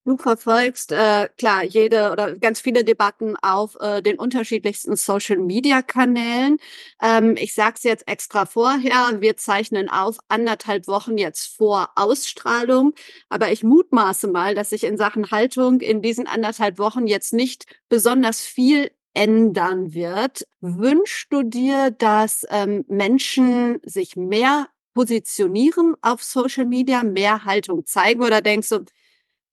[0.07, 6.59] Du verfolgst äh, klar jede oder ganz viele Debatten auf äh, den unterschiedlichsten Social-Media-Kanälen.
[7.01, 12.93] Ähm, ich sage es jetzt extra vorher, wir zeichnen auf anderthalb Wochen jetzt vor Ausstrahlung,
[13.29, 17.65] aber ich mutmaße mal, dass sich in Sachen Haltung in diesen anderthalb Wochen jetzt nicht
[17.89, 20.43] besonders viel ändern wird.
[20.61, 28.21] Wünschst du dir, dass ähm, Menschen sich mehr positionieren auf Social Media, mehr Haltung zeigen
[28.21, 28.85] oder denkst du,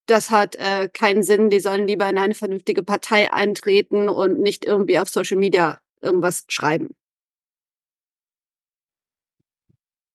[0.07, 4.65] das hat äh, keinen Sinn, die sollen lieber in eine vernünftige Partei eintreten und nicht
[4.65, 6.95] irgendwie auf Social Media irgendwas schreiben.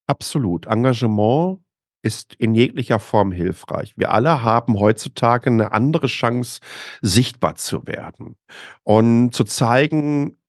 [0.07, 0.67] Absolut.
[0.67, 1.59] Engagement
[2.01, 3.93] ist in jeglicher Form hilfreich.
[3.97, 6.61] Wir alle haben heutzutage eine andere Chance,
[7.01, 8.37] sichtbar zu werden
[8.83, 10.39] und zu zeigen,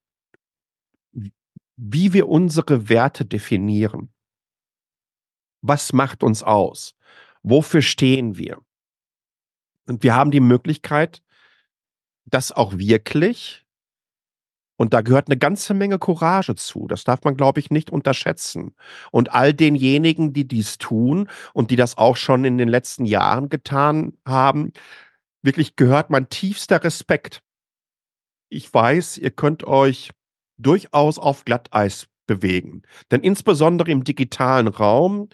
[1.77, 4.13] wie wir unsere Werte definieren.
[5.61, 6.95] Was macht uns aus?
[7.43, 8.61] Wofür stehen wir?
[9.89, 11.23] Und wir haben die Möglichkeit,
[12.27, 13.65] das auch wirklich,
[14.77, 18.77] und da gehört eine ganze Menge Courage zu, das darf man, glaube ich, nicht unterschätzen.
[19.11, 23.49] Und all denjenigen, die dies tun und die das auch schon in den letzten Jahren
[23.49, 24.73] getan haben,
[25.43, 27.43] wirklich gehört mein tiefster Respekt.
[28.51, 30.11] Ich weiß, ihr könnt euch
[30.59, 32.83] durchaus auf Glatteis bewegen.
[33.11, 35.29] Denn insbesondere im digitalen Raum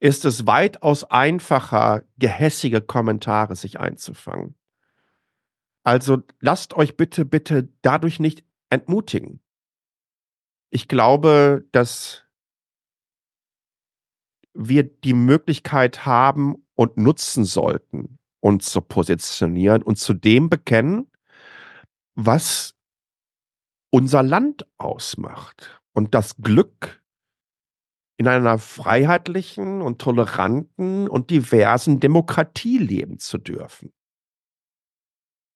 [0.00, 4.54] ist es weitaus einfacher, gehässige Kommentare sich einzufangen.
[5.84, 9.40] Also lasst euch bitte, bitte dadurch nicht entmutigen.
[10.70, 12.24] Ich glaube, dass
[14.52, 21.10] wir die Möglichkeit haben und nutzen sollten, uns zu positionieren und zu dem bekennen,
[22.14, 22.74] was
[23.90, 25.80] unser Land ausmacht.
[25.92, 27.02] Und das Glück
[28.18, 33.92] in einer freiheitlichen und toleranten und diversen Demokratie leben zu dürfen.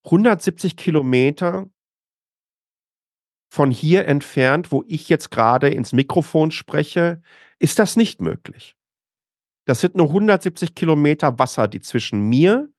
[0.04, 1.68] 170 Kilometer
[3.52, 7.22] von hier entfernt, wo ich jetzt gerade ins Mikrofon spreche,
[7.58, 8.76] ist das nicht möglich.
[9.66, 12.72] Das sind nur 170 Kilometer Wasser, die zwischen mir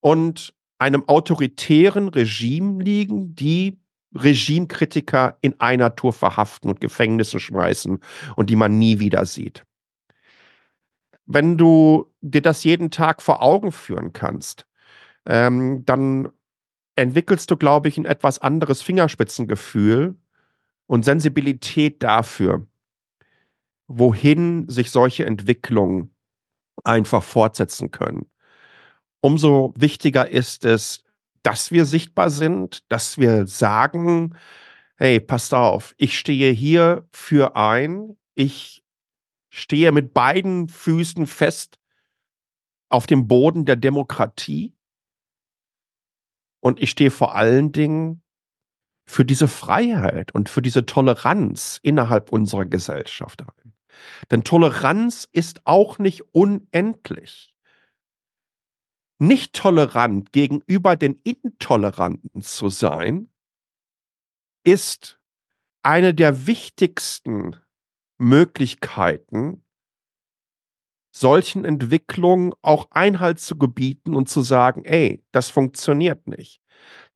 [0.00, 3.80] und einem autoritären Regime liegen, die
[4.16, 8.00] Regimekritiker in einer Tour verhaften und Gefängnisse schmeißen
[8.36, 9.64] und die man nie wieder sieht.
[11.26, 14.66] Wenn du dir das jeden Tag vor Augen führen kannst,
[15.26, 16.30] ähm, dann
[16.94, 20.16] entwickelst du, glaube ich, ein etwas anderes Fingerspitzengefühl
[20.86, 22.66] und Sensibilität dafür,
[23.88, 26.14] wohin sich solche Entwicklungen
[26.84, 28.26] einfach fortsetzen können.
[29.20, 31.02] Umso wichtiger ist es,
[31.46, 34.36] dass wir sichtbar sind, dass wir sagen,
[34.96, 38.82] hey, passt auf, ich stehe hier für ein, ich
[39.48, 41.78] stehe mit beiden Füßen fest
[42.88, 44.74] auf dem Boden der Demokratie
[46.58, 48.24] und ich stehe vor allen Dingen
[49.08, 53.72] für diese Freiheit und für diese Toleranz innerhalb unserer Gesellschaft ein.
[54.32, 57.55] Denn Toleranz ist auch nicht unendlich.
[59.18, 63.30] Nicht tolerant gegenüber den Intoleranten zu sein,
[64.64, 65.18] ist
[65.82, 67.56] eine der wichtigsten
[68.18, 69.64] Möglichkeiten,
[71.14, 76.60] solchen Entwicklungen auch Einhalt zu gebieten und zu sagen, ey, das funktioniert nicht.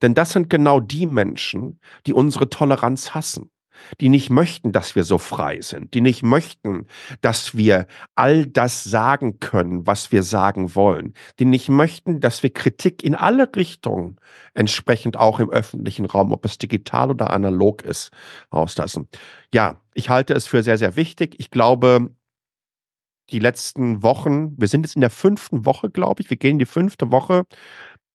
[0.00, 3.50] Denn das sind genau die Menschen, die unsere Toleranz hassen
[4.00, 6.86] die nicht möchten, dass wir so frei sind, die nicht möchten,
[7.20, 12.52] dass wir all das sagen können, was wir sagen wollen, die nicht möchten, dass wir
[12.52, 14.16] Kritik in alle Richtungen
[14.54, 18.10] entsprechend auch im öffentlichen Raum, ob es digital oder analog ist,
[18.52, 19.08] rauslassen.
[19.52, 21.36] Ja, ich halte es für sehr, sehr wichtig.
[21.38, 22.10] Ich glaube,
[23.30, 26.58] die letzten Wochen, wir sind jetzt in der fünften Woche, glaube ich, wir gehen in
[26.58, 27.44] die fünfte Woche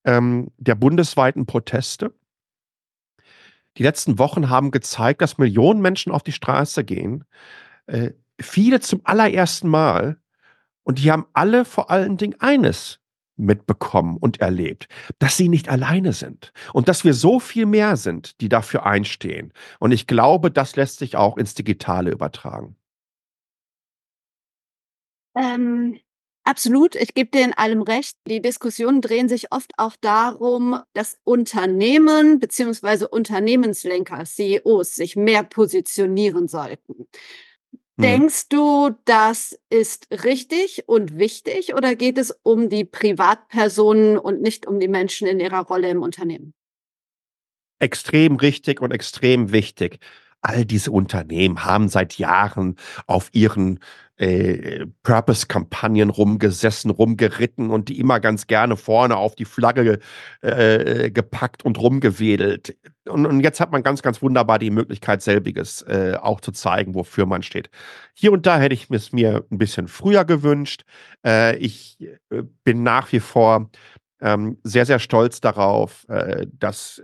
[0.05, 2.13] ähm, der bundesweiten Proteste.
[3.77, 7.25] Die letzten Wochen haben gezeigt, dass Millionen Menschen auf die Straße gehen.
[7.87, 10.17] Äh, viele zum allerersten Mal.
[10.83, 12.99] Und die haben alle vor allen Dingen eines
[13.37, 14.87] mitbekommen und erlebt,
[15.19, 19.51] dass sie nicht alleine sind und dass wir so viel mehr sind, die dafür einstehen.
[19.79, 22.77] Und ich glaube, das lässt sich auch ins Digitale übertragen.
[25.35, 25.99] Ähm,
[26.47, 28.17] Absolut, ich gebe dir in allem recht.
[28.27, 36.47] Die Diskussionen drehen sich oft auch darum, dass Unternehmen beziehungsweise Unternehmenslenker, CEOs sich mehr positionieren
[36.47, 37.07] sollten.
[37.97, 38.01] Hm.
[38.01, 44.67] Denkst du, das ist richtig und wichtig oder geht es um die Privatpersonen und nicht
[44.67, 46.53] um die Menschen in ihrer Rolle im Unternehmen?
[47.79, 49.97] Extrem richtig und extrem wichtig.
[50.45, 52.75] All diese Unternehmen haben seit Jahren
[53.07, 53.79] auf ihren
[54.17, 59.99] äh, Purpose-Kampagnen rumgesessen, rumgeritten und die immer ganz gerne vorne auf die Flagge
[60.41, 62.77] äh, gepackt und rumgewedelt.
[63.07, 66.93] Und, und, jetzt hat man ganz, ganz wunderbar die Möglichkeit, selbiges äh, auch zu zeigen,
[66.93, 67.69] wofür man steht.
[68.13, 70.83] Hier und da hätte ich es mir ein bisschen früher gewünscht.
[71.25, 71.97] Äh, ich
[72.29, 73.69] äh, bin nach wie vor
[74.21, 77.01] ähm, sehr, sehr stolz darauf, äh, dass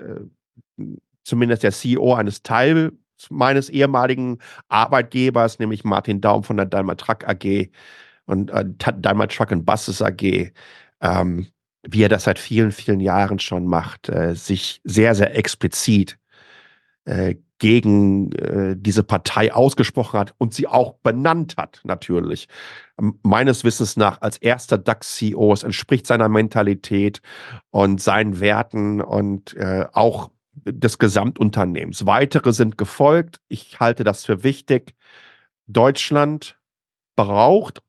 [1.23, 2.91] zumindest der CEO eines Teil
[3.29, 7.69] meines ehemaligen Arbeitgebers, nämlich Martin Daum von der Daimler Truck AG
[8.25, 8.65] und äh,
[8.97, 10.51] Daimler Truck and Buses AG,
[11.01, 11.47] ähm,
[11.83, 16.17] wie er das seit vielen, vielen Jahren schon macht, äh, sich sehr, sehr explizit
[17.05, 22.47] äh, gegen äh, diese Partei ausgesprochen hat und sie auch benannt hat, natürlich.
[23.21, 25.53] Meines Wissens nach als erster DAX-CEO.
[25.53, 27.21] Es entspricht seiner Mentalität
[27.69, 32.05] und seinen Werten und äh, auch des Gesamtunternehmens.
[32.05, 33.39] Weitere sind gefolgt.
[33.47, 34.95] Ich halte das für wichtig.
[35.67, 36.59] Deutschland
[37.15, 37.81] braucht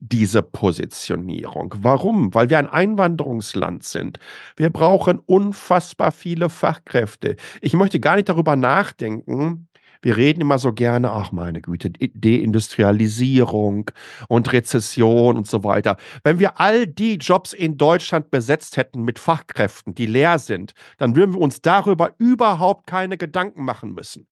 [0.00, 1.74] diese Positionierung.
[1.78, 2.32] Warum?
[2.34, 4.18] Weil wir ein Einwanderungsland sind.
[4.56, 7.36] Wir brauchen unfassbar viele Fachkräfte.
[7.60, 9.67] Ich möchte gar nicht darüber nachdenken,
[10.02, 13.90] wir reden immer so gerne, ach meine Güte, Deindustrialisierung
[14.28, 15.96] und Rezession und so weiter.
[16.24, 21.16] Wenn wir all die Jobs in Deutschland besetzt hätten mit Fachkräften, die leer sind, dann
[21.16, 24.26] würden wir uns darüber überhaupt keine Gedanken machen müssen.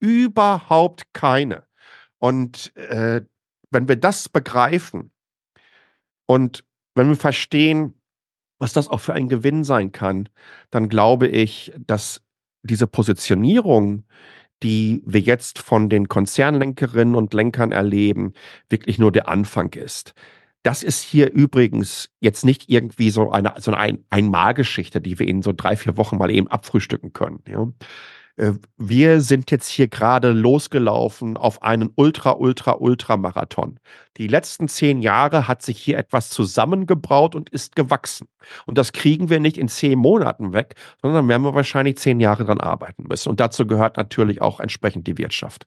[0.00, 1.64] Überhaupt keine.
[2.18, 3.22] Und äh,
[3.70, 5.12] wenn wir das begreifen
[6.26, 6.64] und
[6.94, 7.94] wenn wir verstehen,
[8.58, 10.28] was das auch für ein Gewinn sein kann,
[10.70, 12.22] dann glaube ich, dass
[12.62, 14.04] diese Positionierung,
[14.62, 18.32] die wir jetzt von den Konzernlenkerinnen und Lenkern erleben,
[18.68, 20.14] wirklich nur der Anfang ist.
[20.62, 25.42] Das ist hier übrigens jetzt nicht irgendwie so eine, so eine Einmalgeschichte, die wir in
[25.42, 27.42] so drei, vier Wochen mal eben abfrühstücken können.
[27.46, 27.68] Ja.
[28.36, 33.78] Äh, wir sind jetzt hier gerade losgelaufen auf einen Ultra, Ultra, Ultra-Marathon.
[34.16, 38.28] Die letzten zehn Jahre hat sich hier etwas zusammengebraut und ist gewachsen.
[38.66, 42.44] Und das kriegen wir nicht in zehn Monaten weg, sondern werden wir wahrscheinlich zehn Jahre
[42.44, 43.30] dran arbeiten müssen.
[43.30, 45.66] Und dazu gehört natürlich auch entsprechend die Wirtschaft.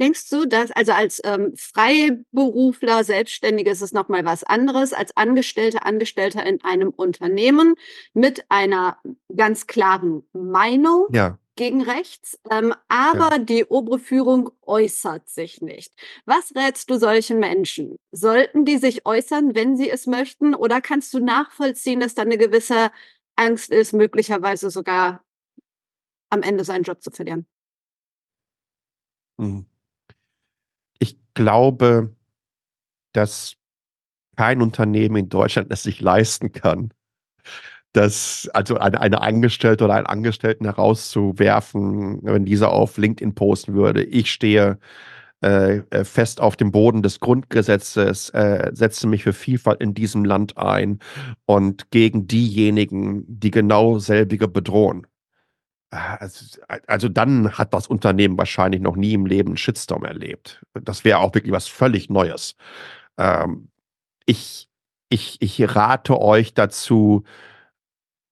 [0.00, 5.84] Denkst du, dass also als ähm, Freiberufler, Selbstständige ist es nochmal was anderes als Angestellte,
[5.84, 7.74] Angestellter in einem Unternehmen
[8.14, 8.98] mit einer
[9.34, 11.06] ganz klaren Meinung?
[11.12, 11.38] Ja.
[11.56, 13.38] gegen rechts, ähm, aber ja.
[13.38, 15.92] die obere Führung äußert sich nicht.
[16.24, 17.96] Was rätst du solchen Menschen?
[18.12, 22.38] Sollten die sich äußern, wenn sie es möchten, oder kannst du nachvollziehen, dass da eine
[22.38, 22.92] gewisse
[23.34, 25.24] Angst ist, möglicherweise sogar
[26.30, 27.44] am Ende seinen Job zu verlieren?
[29.40, 29.66] Hm.
[31.38, 32.16] Ich glaube,
[33.12, 33.54] dass
[34.36, 36.92] kein Unternehmen in Deutschland es sich leisten kann,
[37.92, 44.02] das, also eine, eine Angestellte oder einen Angestellten herauszuwerfen, wenn dieser auf LinkedIn posten würde.
[44.02, 44.80] Ich stehe
[45.40, 50.24] äh, äh, fest auf dem Boden des Grundgesetzes, äh, setze mich für Vielfalt in diesem
[50.24, 50.98] Land ein
[51.46, 55.06] und gegen diejenigen, die genau selbige bedrohen.
[55.90, 60.62] Also, also, dann hat das Unternehmen wahrscheinlich noch nie im Leben einen Shitstorm erlebt.
[60.74, 62.56] Das wäre auch wirklich was völlig Neues.
[63.16, 63.70] Ähm,
[64.26, 64.68] ich,
[65.08, 67.24] ich, ich rate euch dazu,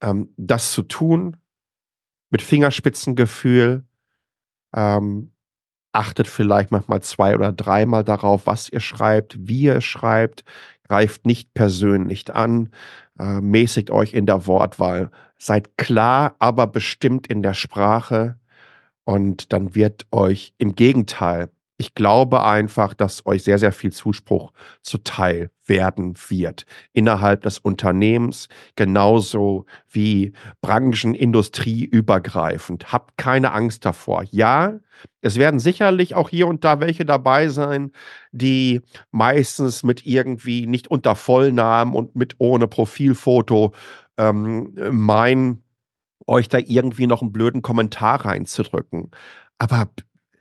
[0.02, 1.38] ähm, das zu tun
[2.30, 3.84] mit Fingerspitzengefühl.
[4.74, 5.32] Ähm,
[5.92, 10.44] achtet vielleicht manchmal zwei oder dreimal darauf, was ihr schreibt, wie ihr schreibt,
[10.86, 12.70] greift nicht persönlich an,
[13.18, 18.38] äh, mäßigt euch in der Wortwahl, seid klar, aber bestimmt in der Sprache
[19.04, 24.52] und dann wird euch im Gegenteil ich glaube einfach, dass euch sehr, sehr viel Zuspruch
[24.82, 30.32] zuteil werden wird innerhalb des Unternehmens, genauso wie
[30.62, 32.92] Branchen, Industrieübergreifend.
[32.92, 34.24] Habt keine Angst davor.
[34.30, 34.78] Ja,
[35.20, 37.92] es werden sicherlich auch hier und da welche dabei sein,
[38.32, 38.80] die
[39.10, 43.74] meistens mit irgendwie nicht unter Vollnamen und mit ohne Profilfoto
[44.18, 45.62] ähm, meinen,
[46.26, 49.10] euch da irgendwie noch einen blöden Kommentar reinzudrücken.
[49.58, 49.88] Aber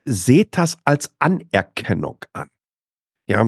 [0.06, 2.50] seht das als Anerkennung an.
[3.28, 3.46] Ja,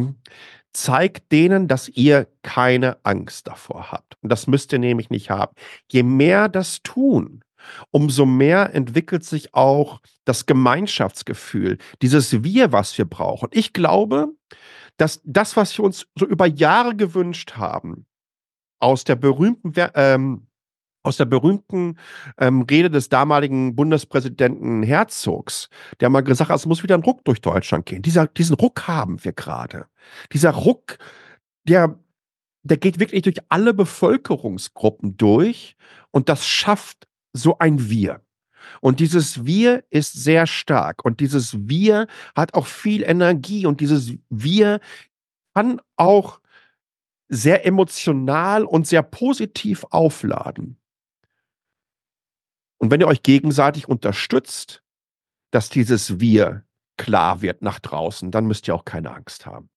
[0.74, 4.16] zeigt denen, dass ihr keine Angst davor habt.
[4.22, 5.54] Und das müsst ihr nämlich nicht haben.
[5.92, 7.44] Je mehr das tun,
[7.92, 13.50] umso mehr entwickelt sich auch das Gemeinschaftsgefühl, dieses Wir, was wir brauchen.
[13.52, 14.30] Ich glaube,
[14.98, 18.06] dass das, was wir uns so über Jahre gewünscht haben,
[18.80, 20.48] aus der berühmten ähm,
[21.08, 21.98] aus der berühmten
[22.38, 25.70] ähm, Rede des damaligen Bundespräsidenten Herzogs,
[26.02, 28.02] der mal gesagt hat, es muss wieder ein Ruck durch Deutschland gehen.
[28.02, 29.88] Dieser, diesen Ruck haben wir gerade.
[30.34, 30.98] Dieser Ruck,
[31.64, 31.98] der,
[32.64, 35.78] der geht wirklich durch alle Bevölkerungsgruppen durch
[36.12, 38.22] und das schafft so ein Wir.
[38.82, 44.14] Und dieses Wir ist sehr stark und dieses Wir hat auch viel Energie und dieses
[44.30, 44.82] Wir
[45.54, 46.42] kann auch
[47.30, 50.80] sehr emotional und sehr positiv aufladen.
[52.78, 54.84] Und wenn ihr euch gegenseitig unterstützt,
[55.52, 56.64] dass dieses Wir
[56.98, 59.70] klar wird nach draußen, dann müsst ihr auch keine Angst haben.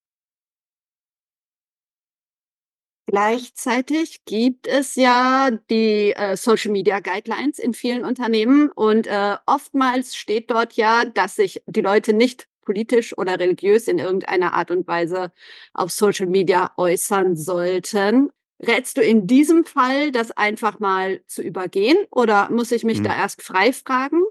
[3.06, 10.14] Gleichzeitig gibt es ja die äh, Social Media Guidelines in vielen Unternehmen und äh, oftmals
[10.14, 14.86] steht dort ja, dass sich die Leute nicht politisch oder religiös in irgendeiner Art und
[14.86, 15.32] Weise
[15.72, 18.30] auf Social Media äußern sollten.
[18.62, 23.04] Rätst du in diesem Fall, das einfach mal zu übergehen oder muss ich mich hm.
[23.04, 24.22] da erst frei fragen?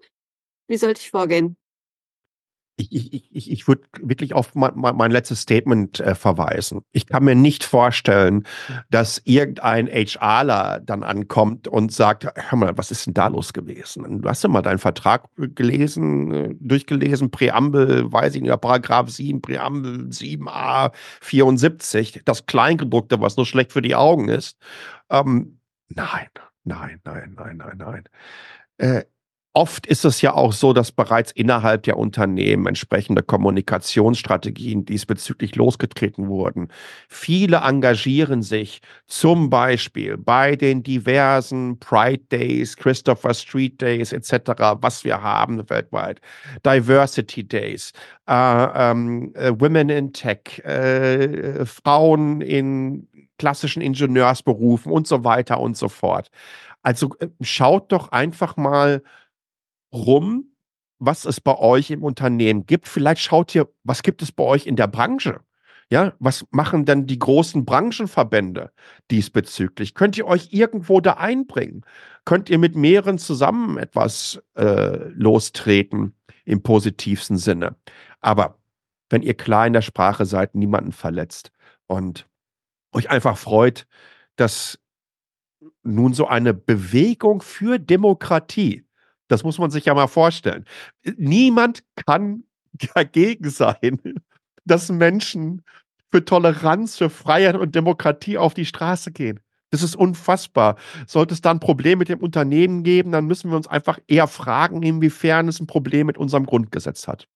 [0.67, 1.59] Wie sollte ich vorgehen?
[2.80, 6.82] Ich, ich, ich, ich würde wirklich auf mein, mein letztes Statement äh, verweisen.
[6.91, 8.45] Ich kann mir nicht vorstellen,
[8.89, 14.21] dass irgendein HRler dann ankommt und sagt, hör mal, was ist denn da los gewesen?
[14.21, 19.41] Du hast ja mal deinen Vertrag gelesen, äh, durchgelesen, Präambel, weiß ich nicht, Paragraph 7,
[19.41, 24.57] Präambel 7a 74, das Kleingedruckte, was nur schlecht für die Augen ist.
[25.09, 25.59] Ähm,
[25.89, 26.27] nein,
[26.63, 28.03] nein, nein, nein, nein, nein.
[28.77, 29.03] Äh,
[29.60, 36.30] Oft ist es ja auch so, dass bereits innerhalb der Unternehmen entsprechende Kommunikationsstrategien diesbezüglich losgetreten
[36.30, 36.70] wurden.
[37.10, 45.03] Viele engagieren sich zum Beispiel bei den diversen Pride Days, Christopher Street Days etc., was
[45.03, 46.22] wir haben weltweit,
[46.66, 47.91] Diversity Days,
[48.30, 55.76] äh, ähm, äh, Women in Tech, äh, Frauen in klassischen Ingenieursberufen und so weiter und
[55.76, 56.32] so fort.
[56.82, 59.03] Also äh, schaut doch einfach mal,
[59.93, 60.51] rum,
[60.99, 62.87] was es bei euch im Unternehmen gibt.
[62.87, 65.39] Vielleicht schaut ihr, was gibt es bei euch in der Branche?
[65.91, 68.71] Ja, was machen denn die großen Branchenverbände
[69.09, 69.95] diesbezüglich?
[69.95, 71.83] Könnt ihr euch irgendwo da einbringen?
[72.25, 76.13] Könnt ihr mit mehreren zusammen etwas äh, lostreten
[76.45, 77.75] im positivsten Sinne?
[78.21, 78.59] Aber
[79.09, 81.51] wenn ihr klar in der Sprache seid, niemanden verletzt
[81.87, 82.27] und
[82.91, 83.87] euch einfach freut,
[84.35, 84.79] dass
[85.81, 88.85] nun so eine Bewegung für Demokratie
[89.30, 90.65] das muss man sich ja mal vorstellen.
[91.15, 92.43] Niemand kann
[92.93, 94.01] dagegen sein,
[94.65, 95.63] dass Menschen
[96.11, 99.39] für Toleranz, für Freiheit und Demokratie auf die Straße gehen.
[99.71, 100.77] Das ist unfassbar.
[101.05, 104.27] Sollte es da ein Problem mit dem Unternehmen geben, dann müssen wir uns einfach eher
[104.27, 107.27] fragen, inwiefern es ein Problem mit unserem Grundgesetz hat.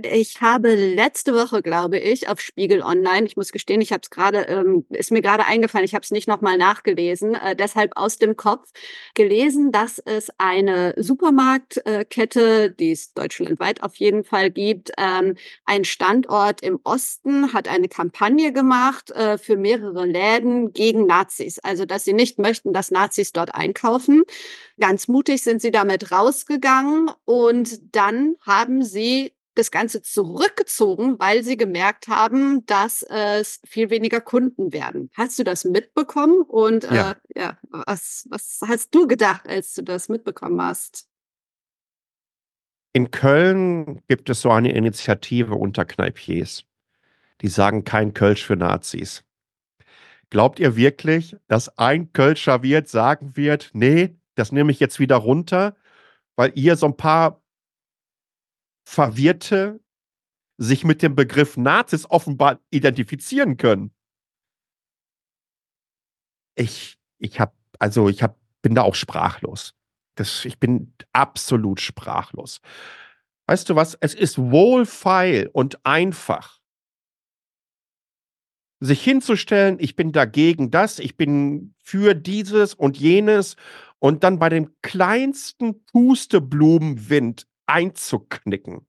[0.00, 4.08] Ich habe letzte Woche, glaube ich, auf Spiegel Online, ich muss gestehen, ich habe es
[4.08, 8.16] gerade, ähm, ist mir gerade eingefallen, ich habe es nicht nochmal nachgelesen, äh, deshalb aus
[8.16, 8.70] dem Kopf
[9.14, 15.36] gelesen, dass es eine Supermarktkette, die es deutschlandweit auf jeden Fall gibt, ähm,
[15.66, 21.58] ein Standort im Osten hat eine Kampagne gemacht äh, für mehrere Läden gegen Nazis.
[21.58, 24.22] Also, dass sie nicht möchten, dass Nazis dort einkaufen.
[24.80, 31.56] Ganz mutig sind sie damit rausgegangen und dann haben sie das Ganze zurückgezogen, weil sie
[31.56, 35.10] gemerkt haben, dass es viel weniger Kunden werden.
[35.14, 36.42] Hast du das mitbekommen?
[36.42, 41.06] Und ja, äh, ja was, was hast du gedacht, als du das mitbekommen hast?
[42.94, 46.64] In Köln gibt es so eine Initiative unter Kneipiers.
[47.40, 49.24] Die sagen kein Kölsch für Nazis.
[50.30, 55.16] Glaubt ihr wirklich, dass ein Kölscher Wirt sagen wird, nee, das nehme ich jetzt wieder
[55.16, 55.76] runter,
[56.36, 57.41] weil ihr so ein paar
[58.84, 59.80] Verwirrte
[60.58, 63.92] sich mit dem Begriff Nazis offenbar identifizieren können.
[66.54, 69.74] Ich, ich habe, also ich hab, bin da auch sprachlos.
[70.14, 72.60] Das, ich bin absolut sprachlos.
[73.46, 73.96] Weißt du was?
[74.00, 76.60] Es ist wohlfeil und einfach,
[78.82, 83.56] sich hinzustellen, ich bin dagegen das, ich bin für dieses und jenes
[84.00, 88.86] und dann bei dem kleinsten Pusteblumenwind einzuknicken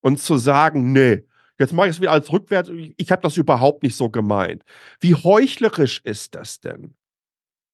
[0.00, 1.24] und zu sagen, nee,
[1.58, 4.64] jetzt mache ich es wieder als rückwärts, ich habe das überhaupt nicht so gemeint.
[5.00, 6.94] Wie heuchlerisch ist das denn?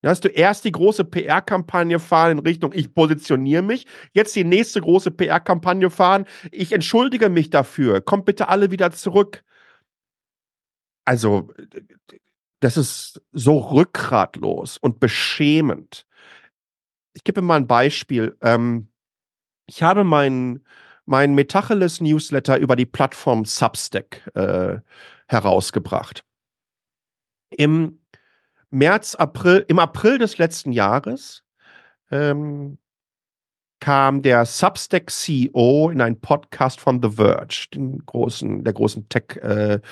[0.04, 4.80] Hast du erst die große PR-Kampagne fahren in Richtung, ich positioniere mich, jetzt die nächste
[4.80, 9.44] große PR-Kampagne fahren, ich entschuldige mich dafür, kommt bitte alle wieder zurück.
[11.04, 11.52] Also,
[12.60, 16.04] das ist so rückgratlos und beschämend.
[17.12, 18.36] Ich gebe mal ein Beispiel.
[18.40, 18.88] Ähm,
[19.66, 20.64] ich habe meinen
[21.04, 24.78] mein Metacheles Newsletter über die Plattform Substack äh,
[25.26, 26.24] herausgebracht.
[27.50, 28.00] Im
[28.70, 31.44] März, April, im April des letzten Jahres
[32.10, 32.78] ähm,
[33.80, 39.82] kam der Substack CEO in einen Podcast von The Verge, den großen, der großen Tech-Seite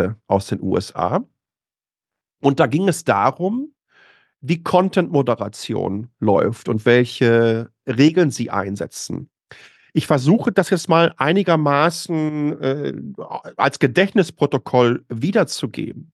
[0.00, 1.24] äh, äh, aus den USA.
[2.40, 3.74] Und da ging es darum,
[4.40, 9.30] wie Content-Moderation läuft und welche Regeln sie einsetzen.
[9.92, 12.94] Ich versuche das jetzt mal einigermaßen äh,
[13.56, 16.12] als Gedächtnisprotokoll wiederzugeben.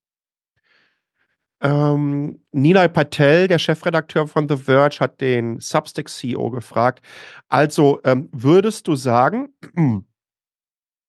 [1.61, 7.03] Ähm, Nilay Patel, der Chefredakteur von The Verge, hat den Substack CEO gefragt.
[7.49, 9.53] Also ähm, würdest du sagen,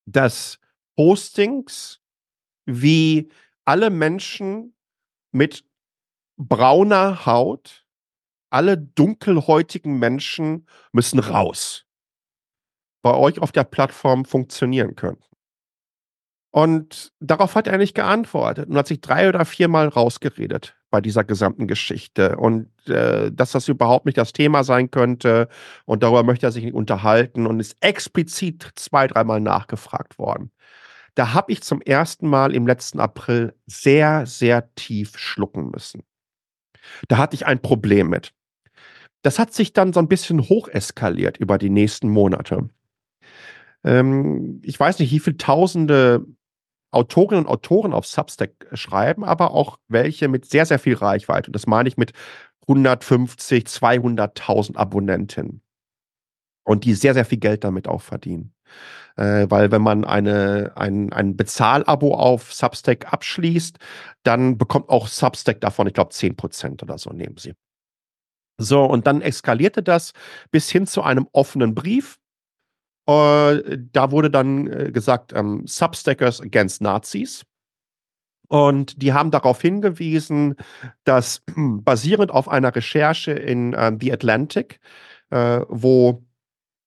[0.06, 0.58] dass
[0.96, 2.00] Postings
[2.66, 3.30] wie
[3.64, 4.74] alle Menschen
[5.30, 5.64] mit
[6.36, 7.81] brauner Haut,
[8.52, 11.84] alle dunkelhäutigen Menschen müssen raus.
[13.02, 15.22] Bei euch auf der Plattform funktionieren können.
[16.52, 21.24] Und darauf hat er nicht geantwortet und hat sich drei oder viermal rausgeredet bei dieser
[21.24, 22.36] gesamten Geschichte.
[22.36, 25.48] Und äh, dass das überhaupt nicht das Thema sein könnte
[25.86, 30.52] und darüber möchte er sich nicht unterhalten und ist explizit zwei, dreimal nachgefragt worden.
[31.14, 36.02] Da habe ich zum ersten Mal im letzten April sehr, sehr tief schlucken müssen.
[37.08, 38.34] Da hatte ich ein Problem mit.
[39.22, 42.68] Das hat sich dann so ein bisschen hocheskaliert über die nächsten Monate.
[43.84, 46.26] Ähm, ich weiß nicht, wie viele tausende
[46.90, 51.48] Autorinnen und Autoren auf Substack schreiben, aber auch welche mit sehr, sehr viel Reichweite.
[51.48, 52.12] Und das meine ich mit
[52.68, 55.62] 150, 200.000 Abonnenten.
[56.64, 58.54] Und die sehr, sehr viel Geld damit auch verdienen.
[59.16, 63.78] Äh, weil wenn man eine, ein, ein Bezahlabo auf Substack abschließt,
[64.22, 67.54] dann bekommt auch Substack davon, ich glaube, 10% oder so nehmen sie.
[68.62, 70.12] So, und dann eskalierte das
[70.50, 72.18] bis hin zu einem offenen Brief.
[73.06, 77.44] Äh, da wurde dann äh, gesagt, ähm, Substackers against Nazis.
[78.48, 80.56] Und die haben darauf hingewiesen,
[81.04, 84.78] dass basierend auf einer Recherche in äh, The Atlantic,
[85.30, 86.22] äh, wo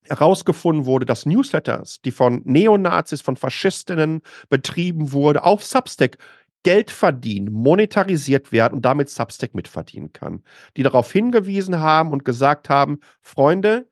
[0.03, 6.17] herausgefunden wurde, dass Newsletters, die von Neonazis, von Faschistinnen betrieben wurde, auf Substack
[6.66, 10.41] Geld verdienen, monetarisiert werden und damit Substack mitverdienen kann.
[10.76, 13.88] Die darauf hingewiesen haben und gesagt haben, Freunde,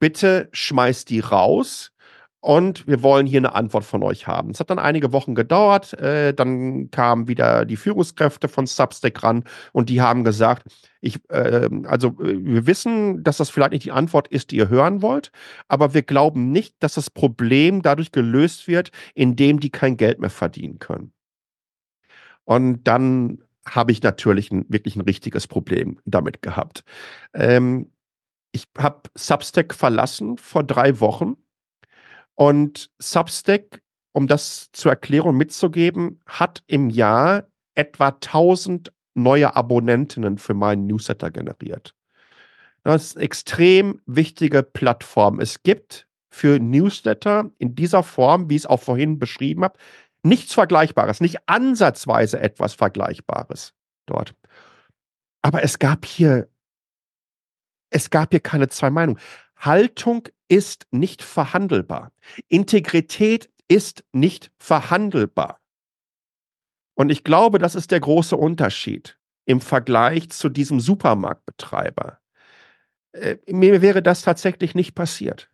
[0.00, 1.92] bitte schmeißt die raus
[2.40, 4.50] und wir wollen hier eine Antwort von euch haben.
[4.50, 9.44] Es hat dann einige Wochen gedauert, äh, dann kamen wieder die Führungskräfte von Substack ran
[9.72, 10.64] und die haben gesagt,
[11.00, 14.68] ich, äh, also äh, wir wissen, dass das vielleicht nicht die Antwort ist, die ihr
[14.68, 15.30] hören wollt,
[15.68, 20.30] aber wir glauben nicht, dass das Problem dadurch gelöst wird, indem die kein Geld mehr
[20.30, 21.12] verdienen können.
[22.48, 26.82] Und dann habe ich natürlich ein, wirklich ein richtiges Problem damit gehabt.
[27.34, 27.92] Ähm,
[28.52, 31.36] ich habe Substack verlassen vor drei Wochen
[32.36, 33.82] und Substack,
[34.12, 41.30] um das zur Erklärung mitzugeben, hat im Jahr etwa 1000 neue Abonnentinnen für meinen Newsletter
[41.30, 41.94] generiert.
[42.82, 45.38] Das ist eine extrem wichtige Plattform.
[45.38, 49.78] Es gibt für Newsletter in dieser Form, wie ich es auch vorhin beschrieben habe,
[50.22, 53.74] nichts Vergleichbares, nicht ansatzweise etwas Vergleichbares
[54.06, 54.34] dort.
[55.42, 56.48] Aber es gab hier,
[57.90, 59.20] es gab hier keine zwei Meinungen.
[59.56, 62.12] Haltung ist nicht verhandelbar.
[62.48, 65.60] Integrität ist nicht verhandelbar.
[66.94, 72.18] Und ich glaube, das ist der große Unterschied im Vergleich zu diesem Supermarktbetreiber.
[73.12, 75.50] Äh, mir wäre das tatsächlich nicht passiert.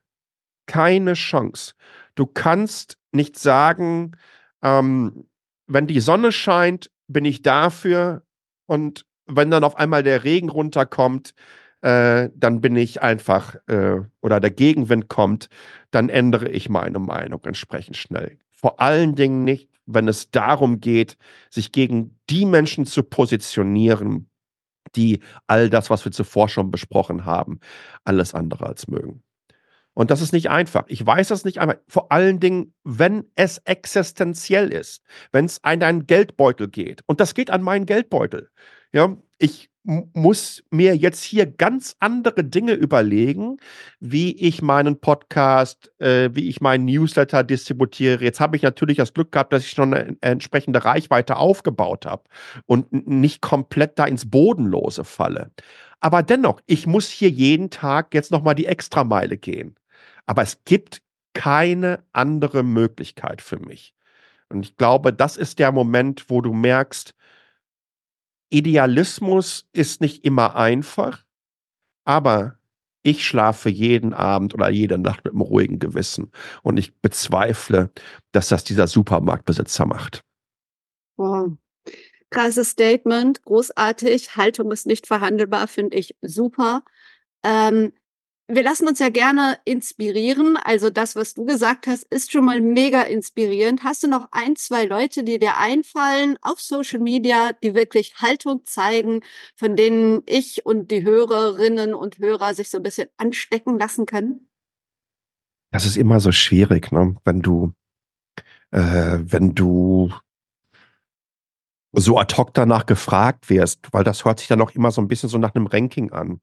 [0.66, 1.74] Keine Chance.
[2.14, 4.16] Du kannst nicht sagen,
[4.64, 5.26] ähm,
[5.66, 8.22] wenn die Sonne scheint, bin ich dafür
[8.66, 11.34] und wenn dann auf einmal der Regen runterkommt,
[11.82, 15.48] äh, dann bin ich einfach, äh, oder der Gegenwind kommt,
[15.90, 18.38] dann ändere ich meine Meinung entsprechend schnell.
[18.52, 21.18] Vor allen Dingen nicht, wenn es darum geht,
[21.50, 24.30] sich gegen die Menschen zu positionieren,
[24.96, 27.60] die all das, was wir zuvor schon besprochen haben,
[28.04, 29.22] alles andere als mögen.
[29.94, 30.84] Und das ist nicht einfach.
[30.88, 31.76] Ich weiß das nicht einfach.
[31.88, 37.02] Vor allen Dingen, wenn es existenziell ist, wenn es an deinen Geldbeutel geht.
[37.06, 38.50] Und das geht an meinen Geldbeutel.
[38.92, 43.58] Ja, ich muss mir jetzt hier ganz andere Dinge überlegen,
[44.00, 48.24] wie ich meinen Podcast, äh, wie ich meinen Newsletter distributiere.
[48.24, 52.22] Jetzt habe ich natürlich das Glück gehabt, dass ich schon eine entsprechende Reichweite aufgebaut habe
[52.64, 55.50] und nicht komplett da ins Bodenlose falle.
[56.00, 59.76] Aber dennoch, ich muss hier jeden Tag jetzt nochmal die Extrameile gehen.
[60.26, 61.02] Aber es gibt
[61.34, 63.94] keine andere Möglichkeit für mich.
[64.48, 67.14] Und ich glaube, das ist der Moment, wo du merkst,
[68.50, 71.24] Idealismus ist nicht immer einfach,
[72.04, 72.58] aber
[73.02, 76.30] ich schlafe jeden Abend oder jede Nacht mit einem ruhigen Gewissen.
[76.62, 77.90] Und ich bezweifle,
[78.32, 80.24] dass das dieser Supermarktbesitzer macht.
[81.16, 81.52] Wow.
[82.30, 84.36] Krasses Statement, großartig.
[84.36, 86.82] Haltung ist nicht verhandelbar, finde ich super.
[87.42, 87.92] Ähm,
[88.46, 90.58] wir lassen uns ja gerne inspirieren.
[90.58, 93.84] Also das, was du gesagt hast, ist schon mal mega inspirierend.
[93.84, 98.64] Hast du noch ein, zwei Leute, die dir einfallen auf Social Media, die wirklich Haltung
[98.64, 99.22] zeigen,
[99.56, 104.48] von denen ich und die Hörerinnen und Hörer sich so ein bisschen anstecken lassen können?
[105.70, 107.16] Das ist immer so schwierig, ne?
[107.24, 107.72] wenn du,
[108.72, 110.12] äh, wenn du
[111.92, 115.08] so ad hoc danach gefragt wirst, weil das hört sich dann auch immer so ein
[115.08, 116.40] bisschen so nach einem Ranking an.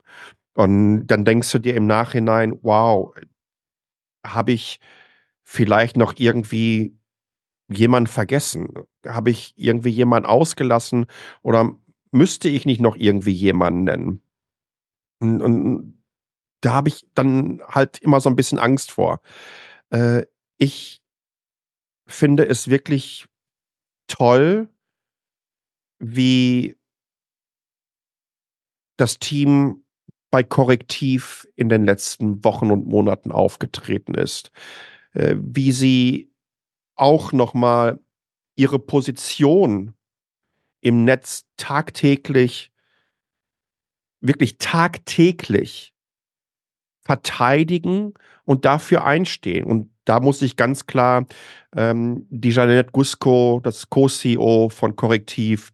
[0.53, 3.13] Und dann denkst du dir im Nachhinein, wow,
[4.25, 4.79] habe ich
[5.43, 6.97] vielleicht noch irgendwie
[7.69, 8.73] jemanden vergessen?
[9.05, 11.05] Habe ich irgendwie jemanden ausgelassen
[11.41, 11.75] oder
[12.11, 14.21] müsste ich nicht noch irgendwie jemanden nennen?
[15.19, 16.03] Und, und
[16.61, 19.21] da habe ich dann halt immer so ein bisschen Angst vor.
[19.89, 20.25] Äh,
[20.57, 21.01] ich
[22.07, 23.27] finde es wirklich
[24.07, 24.69] toll,
[25.99, 26.77] wie
[28.97, 29.83] das Team
[30.31, 34.51] bei Korrektiv in den letzten Wochen und Monaten aufgetreten ist,
[35.13, 36.31] äh, wie sie
[36.95, 37.99] auch nochmal
[38.55, 39.93] ihre Position
[40.79, 42.71] im Netz tagtäglich,
[44.21, 45.93] wirklich tagtäglich
[47.01, 48.13] verteidigen
[48.45, 49.65] und dafür einstehen.
[49.65, 51.25] Und da muss ich ganz klar
[51.75, 55.73] ähm, die Jeanette Gusko, das Co-CEO von Korrektiv,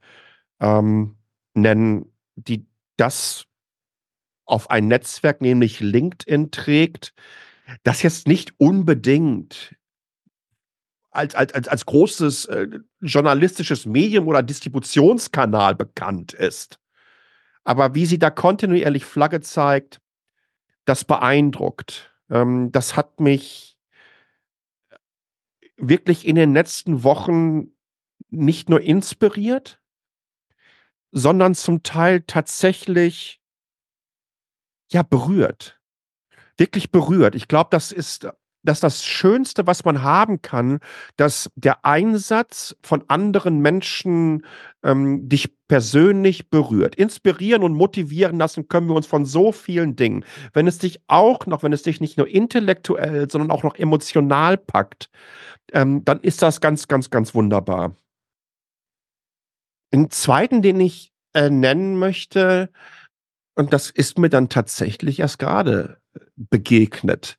[0.59, 1.17] ähm,
[1.53, 2.65] nennen, die
[2.97, 3.45] das
[4.47, 7.13] auf ein Netzwerk, nämlich LinkedIn, trägt,
[7.83, 9.75] das jetzt nicht unbedingt
[11.11, 12.67] als, als, als, großes äh,
[13.01, 16.79] journalistisches Medium oder Distributionskanal bekannt ist.
[17.63, 19.99] Aber wie sie da kontinuierlich Flagge zeigt,
[20.85, 22.13] das beeindruckt.
[22.29, 23.77] Ähm, das hat mich
[25.75, 27.71] wirklich in den letzten Wochen
[28.29, 29.79] nicht nur inspiriert,
[31.11, 33.36] sondern zum Teil tatsächlich
[34.91, 35.79] ja, berührt.
[36.57, 37.35] Wirklich berührt.
[37.35, 38.27] Ich glaube, das ist
[38.67, 40.79] dass das Schönste, was man haben kann,
[41.15, 44.45] dass der Einsatz von anderen Menschen
[44.83, 46.95] ähm, dich persönlich berührt.
[46.95, 50.25] Inspirieren und motivieren lassen können wir uns von so vielen Dingen.
[50.53, 54.57] Wenn es dich auch noch, wenn es dich nicht nur intellektuell, sondern auch noch emotional
[54.57, 55.09] packt,
[55.71, 57.95] ähm, dann ist das ganz, ganz, ganz wunderbar.
[59.93, 62.69] Den zweiten, den ich äh, nennen möchte,
[63.57, 67.37] und das ist mir dann tatsächlich erst gerade äh, begegnet.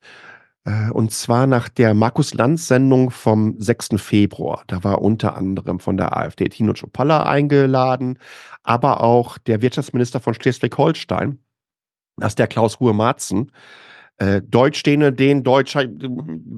[0.64, 3.90] Äh, und zwar nach der Markus-Lanz-Sendung vom 6.
[3.96, 4.64] Februar.
[4.66, 8.18] Da war unter anderem von der AfD Tino Czopalla eingeladen,
[8.64, 11.38] aber auch der Wirtschaftsminister von Schleswig-Holstein,
[12.16, 13.52] das ist der Klaus Ruhe-Marzen.
[14.16, 15.84] Äh, Deutschstehende, den Deutscher,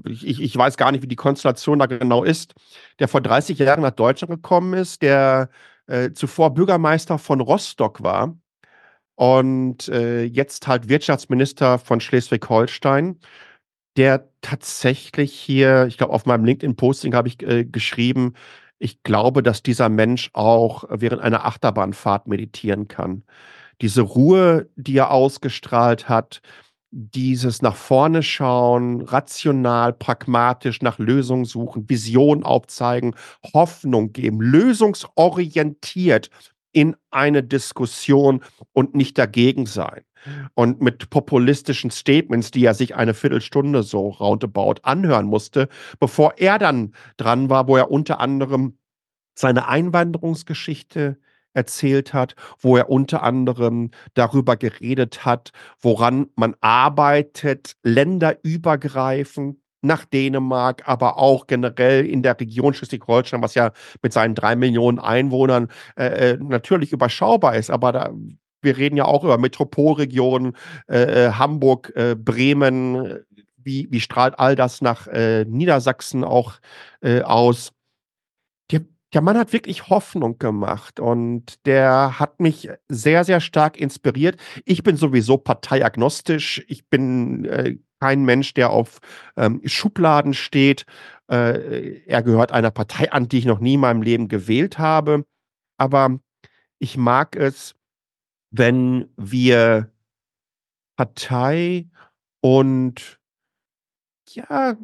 [0.09, 2.55] ich, ich weiß gar nicht, wie die Konstellation da genau ist,
[2.99, 5.51] der vor 30 Jahren nach Deutschland gekommen ist, der
[5.87, 8.35] äh, zuvor Bürgermeister von Rostock war
[9.21, 13.19] und äh, jetzt halt Wirtschaftsminister von Schleswig-Holstein
[13.97, 18.35] der tatsächlich hier, ich glaube, auf meinem LinkedIn-Posting habe ich äh, geschrieben,
[18.79, 23.25] ich glaube, dass dieser Mensch auch während einer Achterbahnfahrt meditieren kann.
[23.83, 26.41] Diese Ruhe, die er ausgestrahlt hat,
[26.93, 33.15] dieses nach vorne schauen, rational, pragmatisch nach Lösungen suchen, Vision aufzeigen,
[33.55, 36.31] Hoffnung geben, lösungsorientiert
[36.73, 38.43] in eine Diskussion
[38.73, 40.03] und nicht dagegen sein.
[40.55, 45.69] Und mit populistischen Statements, die er sich eine Viertelstunde so roundabout anhören musste,
[45.99, 48.77] bevor er dann dran war, wo er unter anderem
[49.35, 51.17] seine Einwanderungsgeschichte
[51.53, 55.51] erzählt hat, wo er unter anderem darüber geredet hat,
[55.81, 63.73] woran man arbeitet, länderübergreifend nach Dänemark, aber auch generell in der Region Schleswig-Holstein, was ja
[64.03, 68.11] mit seinen drei Millionen Einwohnern äh, äh natürlich überschaubar ist, aber da
[68.63, 70.57] wir reden ja auch über Metropolregionen,
[70.89, 73.25] äh, äh, Hamburg, äh, Bremen.
[73.57, 76.55] Wie, wie strahlt all das nach äh, Niedersachsen auch
[77.03, 77.73] äh, aus?
[79.13, 84.41] Der, Mann hat wirklich Hoffnung gemacht und der hat mich sehr, sehr stark inspiriert.
[84.65, 86.65] Ich bin sowieso parteiagnostisch.
[86.69, 88.99] Ich bin äh, kein Mensch, der auf
[89.37, 90.87] ähm, Schubladen steht.
[91.29, 95.25] er gehört einer Partei an, die ich noch nie in meinem Leben gewählt habe.
[95.79, 96.19] Aber
[96.81, 97.77] ich mag es,
[98.51, 99.93] wenn wir
[100.97, 101.89] Partei
[102.41, 103.20] und
[104.35, 104.77] ja,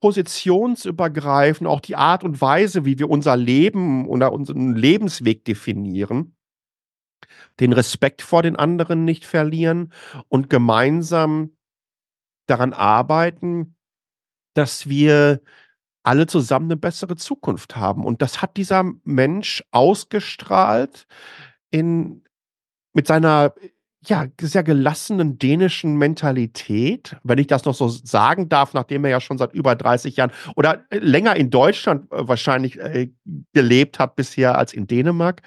[0.00, 6.36] positionsübergreifend, auch die Art und Weise, wie wir unser Leben oder unseren Lebensweg definieren,
[7.60, 9.92] den Respekt vor den anderen nicht verlieren
[10.28, 11.56] und gemeinsam
[12.46, 13.76] daran arbeiten,
[14.54, 15.40] dass wir
[16.02, 18.04] alle zusammen eine bessere Zukunft haben.
[18.04, 21.06] Und das hat dieser Mensch ausgestrahlt
[21.70, 22.24] in
[22.94, 23.54] mit seiner
[24.06, 29.20] ja, sehr gelassenen dänischen Mentalität, wenn ich das noch so sagen darf, nachdem er ja
[29.20, 33.10] schon seit über 30 Jahren oder äh, länger in Deutschland äh, wahrscheinlich äh,
[33.52, 35.42] gelebt hat bisher als in Dänemark.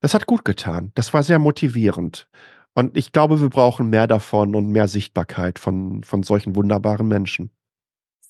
[0.00, 0.92] Das hat gut getan.
[0.94, 2.26] Das war sehr motivierend.
[2.74, 7.50] Und ich glaube, wir brauchen mehr davon und mehr Sichtbarkeit von, von solchen wunderbaren Menschen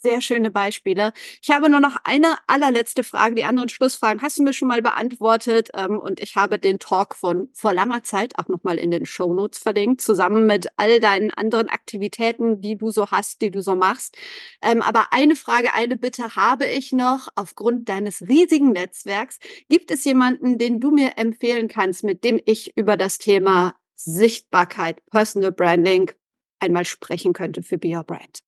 [0.03, 1.13] sehr schöne Beispiele.
[1.43, 3.35] Ich habe nur noch eine allerletzte Frage.
[3.35, 5.71] Die anderen Schlussfragen hast du mir schon mal beantwortet.
[5.75, 9.33] Ähm, und ich habe den Talk von vor langer Zeit auch nochmal in den Show
[9.35, 13.75] Notes verlinkt, zusammen mit all deinen anderen Aktivitäten, die du so hast, die du so
[13.75, 14.17] machst.
[14.63, 17.29] Ähm, aber eine Frage, eine Bitte habe ich noch.
[17.35, 19.39] Aufgrund deines riesigen Netzwerks,
[19.69, 25.05] gibt es jemanden, den du mir empfehlen kannst, mit dem ich über das Thema Sichtbarkeit,
[25.07, 26.11] Personal Branding
[26.59, 28.41] einmal sprechen könnte für Be Your Brand?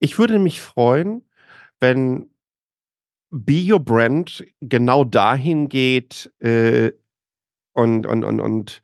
[0.00, 1.28] Ich würde mich freuen,
[1.78, 2.30] wenn
[3.30, 6.92] Be Your Brand genau dahin geht äh,
[7.74, 8.82] und, und, und, und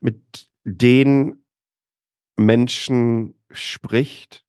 [0.00, 1.44] mit den
[2.36, 4.44] Menschen spricht,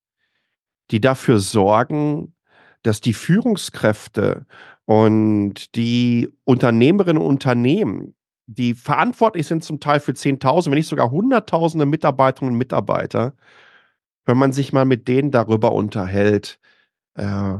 [0.90, 2.34] die dafür sorgen,
[2.82, 4.46] dass die Führungskräfte
[4.84, 8.14] und die Unternehmerinnen und Unternehmen,
[8.46, 13.34] die verantwortlich sind zum Teil für Zehntausende, wenn nicht sogar Hunderttausende Mitarbeiterinnen und Mitarbeiter,
[14.28, 16.60] wenn man sich mal mit denen darüber unterhält,
[17.14, 17.54] äh,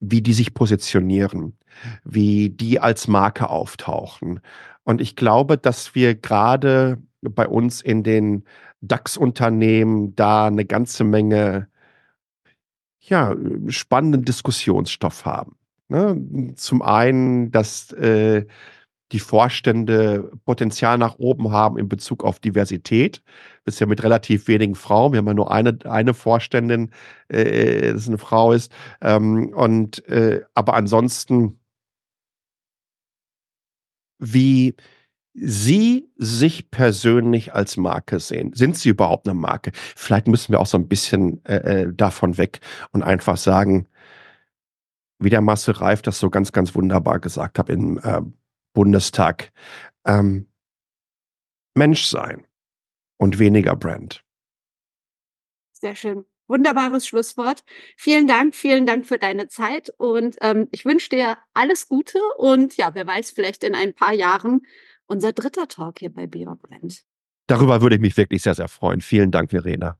[0.00, 1.58] wie die sich positionieren,
[2.04, 4.40] wie die als Marke auftauchen.
[4.82, 8.44] Und ich glaube, dass wir gerade bei uns in den
[8.80, 11.68] DAX-Unternehmen da eine ganze Menge
[12.98, 13.36] ja,
[13.68, 15.56] spannenden Diskussionsstoff haben.
[15.88, 16.54] Ne?
[16.56, 18.46] Zum einen, dass äh,
[19.12, 23.22] die Vorstände Potenzial nach oben haben in Bezug auf Diversität.
[23.64, 25.12] Bisher mit relativ wenigen Frauen.
[25.12, 26.90] Wir haben ja nur eine, eine Vorständin,
[27.28, 28.72] äh, das eine Frau ist.
[29.00, 31.60] Ähm, und äh, aber ansonsten,
[34.18, 34.74] wie
[35.34, 38.52] Sie sich persönlich als Marke sehen.
[38.54, 39.72] Sind Sie überhaupt eine Marke?
[39.74, 42.60] Vielleicht müssen wir auch so ein bisschen äh, äh davon weg
[42.92, 43.88] und einfach sagen,
[45.18, 48.20] wie der Marcel Reif das so ganz, ganz wunderbar gesagt hat im äh,
[48.72, 49.52] Bundestag
[50.04, 50.48] ähm,
[51.74, 52.46] Mensch sein
[53.18, 54.24] und weniger Brand.
[55.72, 56.24] Sehr schön.
[56.48, 57.64] Wunderbares Schlusswort.
[57.96, 62.76] Vielen Dank, vielen Dank für deine Zeit und ähm, ich wünsche dir alles Gute und
[62.76, 64.62] ja, wer weiß, vielleicht in ein paar Jahren
[65.06, 67.04] unser dritter Talk hier bei Beyond Brand.
[67.46, 69.00] darüber würde ich mich wirklich sehr, sehr freuen.
[69.00, 69.98] Vielen Dank, Verena.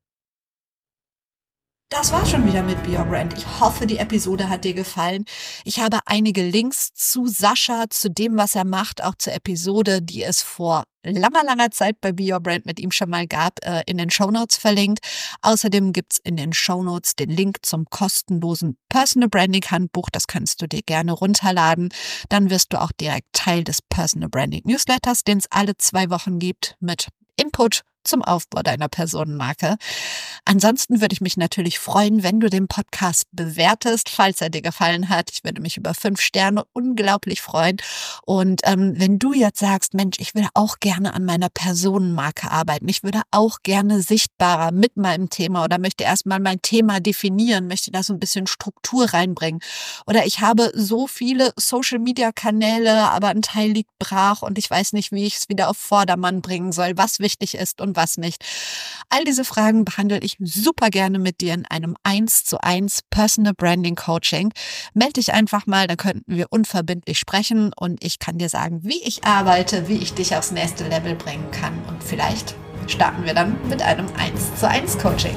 [1.93, 3.37] Das war schon wieder mit Be Your Brand.
[3.37, 5.27] Ich hoffe, die Episode hat dir gefallen.
[5.67, 10.23] Ich habe einige Links zu Sascha, zu dem, was er macht, auch zur Episode, die
[10.23, 13.83] es vor langer, langer Zeit bei Be Your Brand mit ihm schon mal gab, äh,
[13.85, 15.01] in den Show Notes verlinkt.
[15.43, 20.09] Außerdem gibt's in den Show Notes den Link zum kostenlosen Personal Branding Handbuch.
[20.11, 21.91] Das kannst du dir gerne runterladen.
[22.31, 26.39] Dann wirst du auch direkt Teil des Personal Branding Newsletters, den es alle zwei Wochen
[26.39, 29.77] gibt, mit Input zum Aufbau deiner Personenmarke.
[30.45, 35.09] Ansonsten würde ich mich natürlich freuen, wenn du den Podcast bewertest, falls er dir gefallen
[35.09, 35.31] hat.
[35.33, 37.77] Ich würde mich über fünf Sterne unglaublich freuen.
[38.25, 42.89] Und ähm, wenn du jetzt sagst, Mensch, ich will auch gerne an meiner Personenmarke arbeiten,
[42.89, 47.91] ich würde auch gerne sichtbarer mit meinem Thema oder möchte erstmal mein Thema definieren, möchte
[47.91, 49.61] da so ein bisschen Struktur reinbringen.
[50.07, 55.13] Oder ich habe so viele Social-Media-Kanäle, aber ein Teil liegt brach und ich weiß nicht,
[55.13, 58.45] wie ich es wieder auf Vordermann bringen soll, was wichtig ist und was nicht.
[59.09, 63.55] All diese Fragen behandle ich super gerne mit dir in einem 1 zu 1 Personal
[63.55, 64.53] Branding Coaching.
[64.95, 69.03] Melde dich einfach mal, dann könnten wir unverbindlich sprechen und ich kann dir sagen, wie
[69.03, 72.55] ich arbeite, wie ich dich aufs nächste Level bringen kann und vielleicht
[72.87, 75.37] starten wir dann mit einem 1 zu 1 Coaching.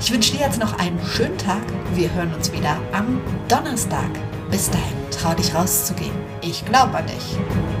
[0.00, 1.62] Ich wünsche dir jetzt noch einen schönen Tag.
[1.94, 4.10] Wir hören uns wieder am Donnerstag.
[4.50, 6.14] Bis dahin, trau dich rauszugehen.
[6.40, 7.79] Ich glaube an dich.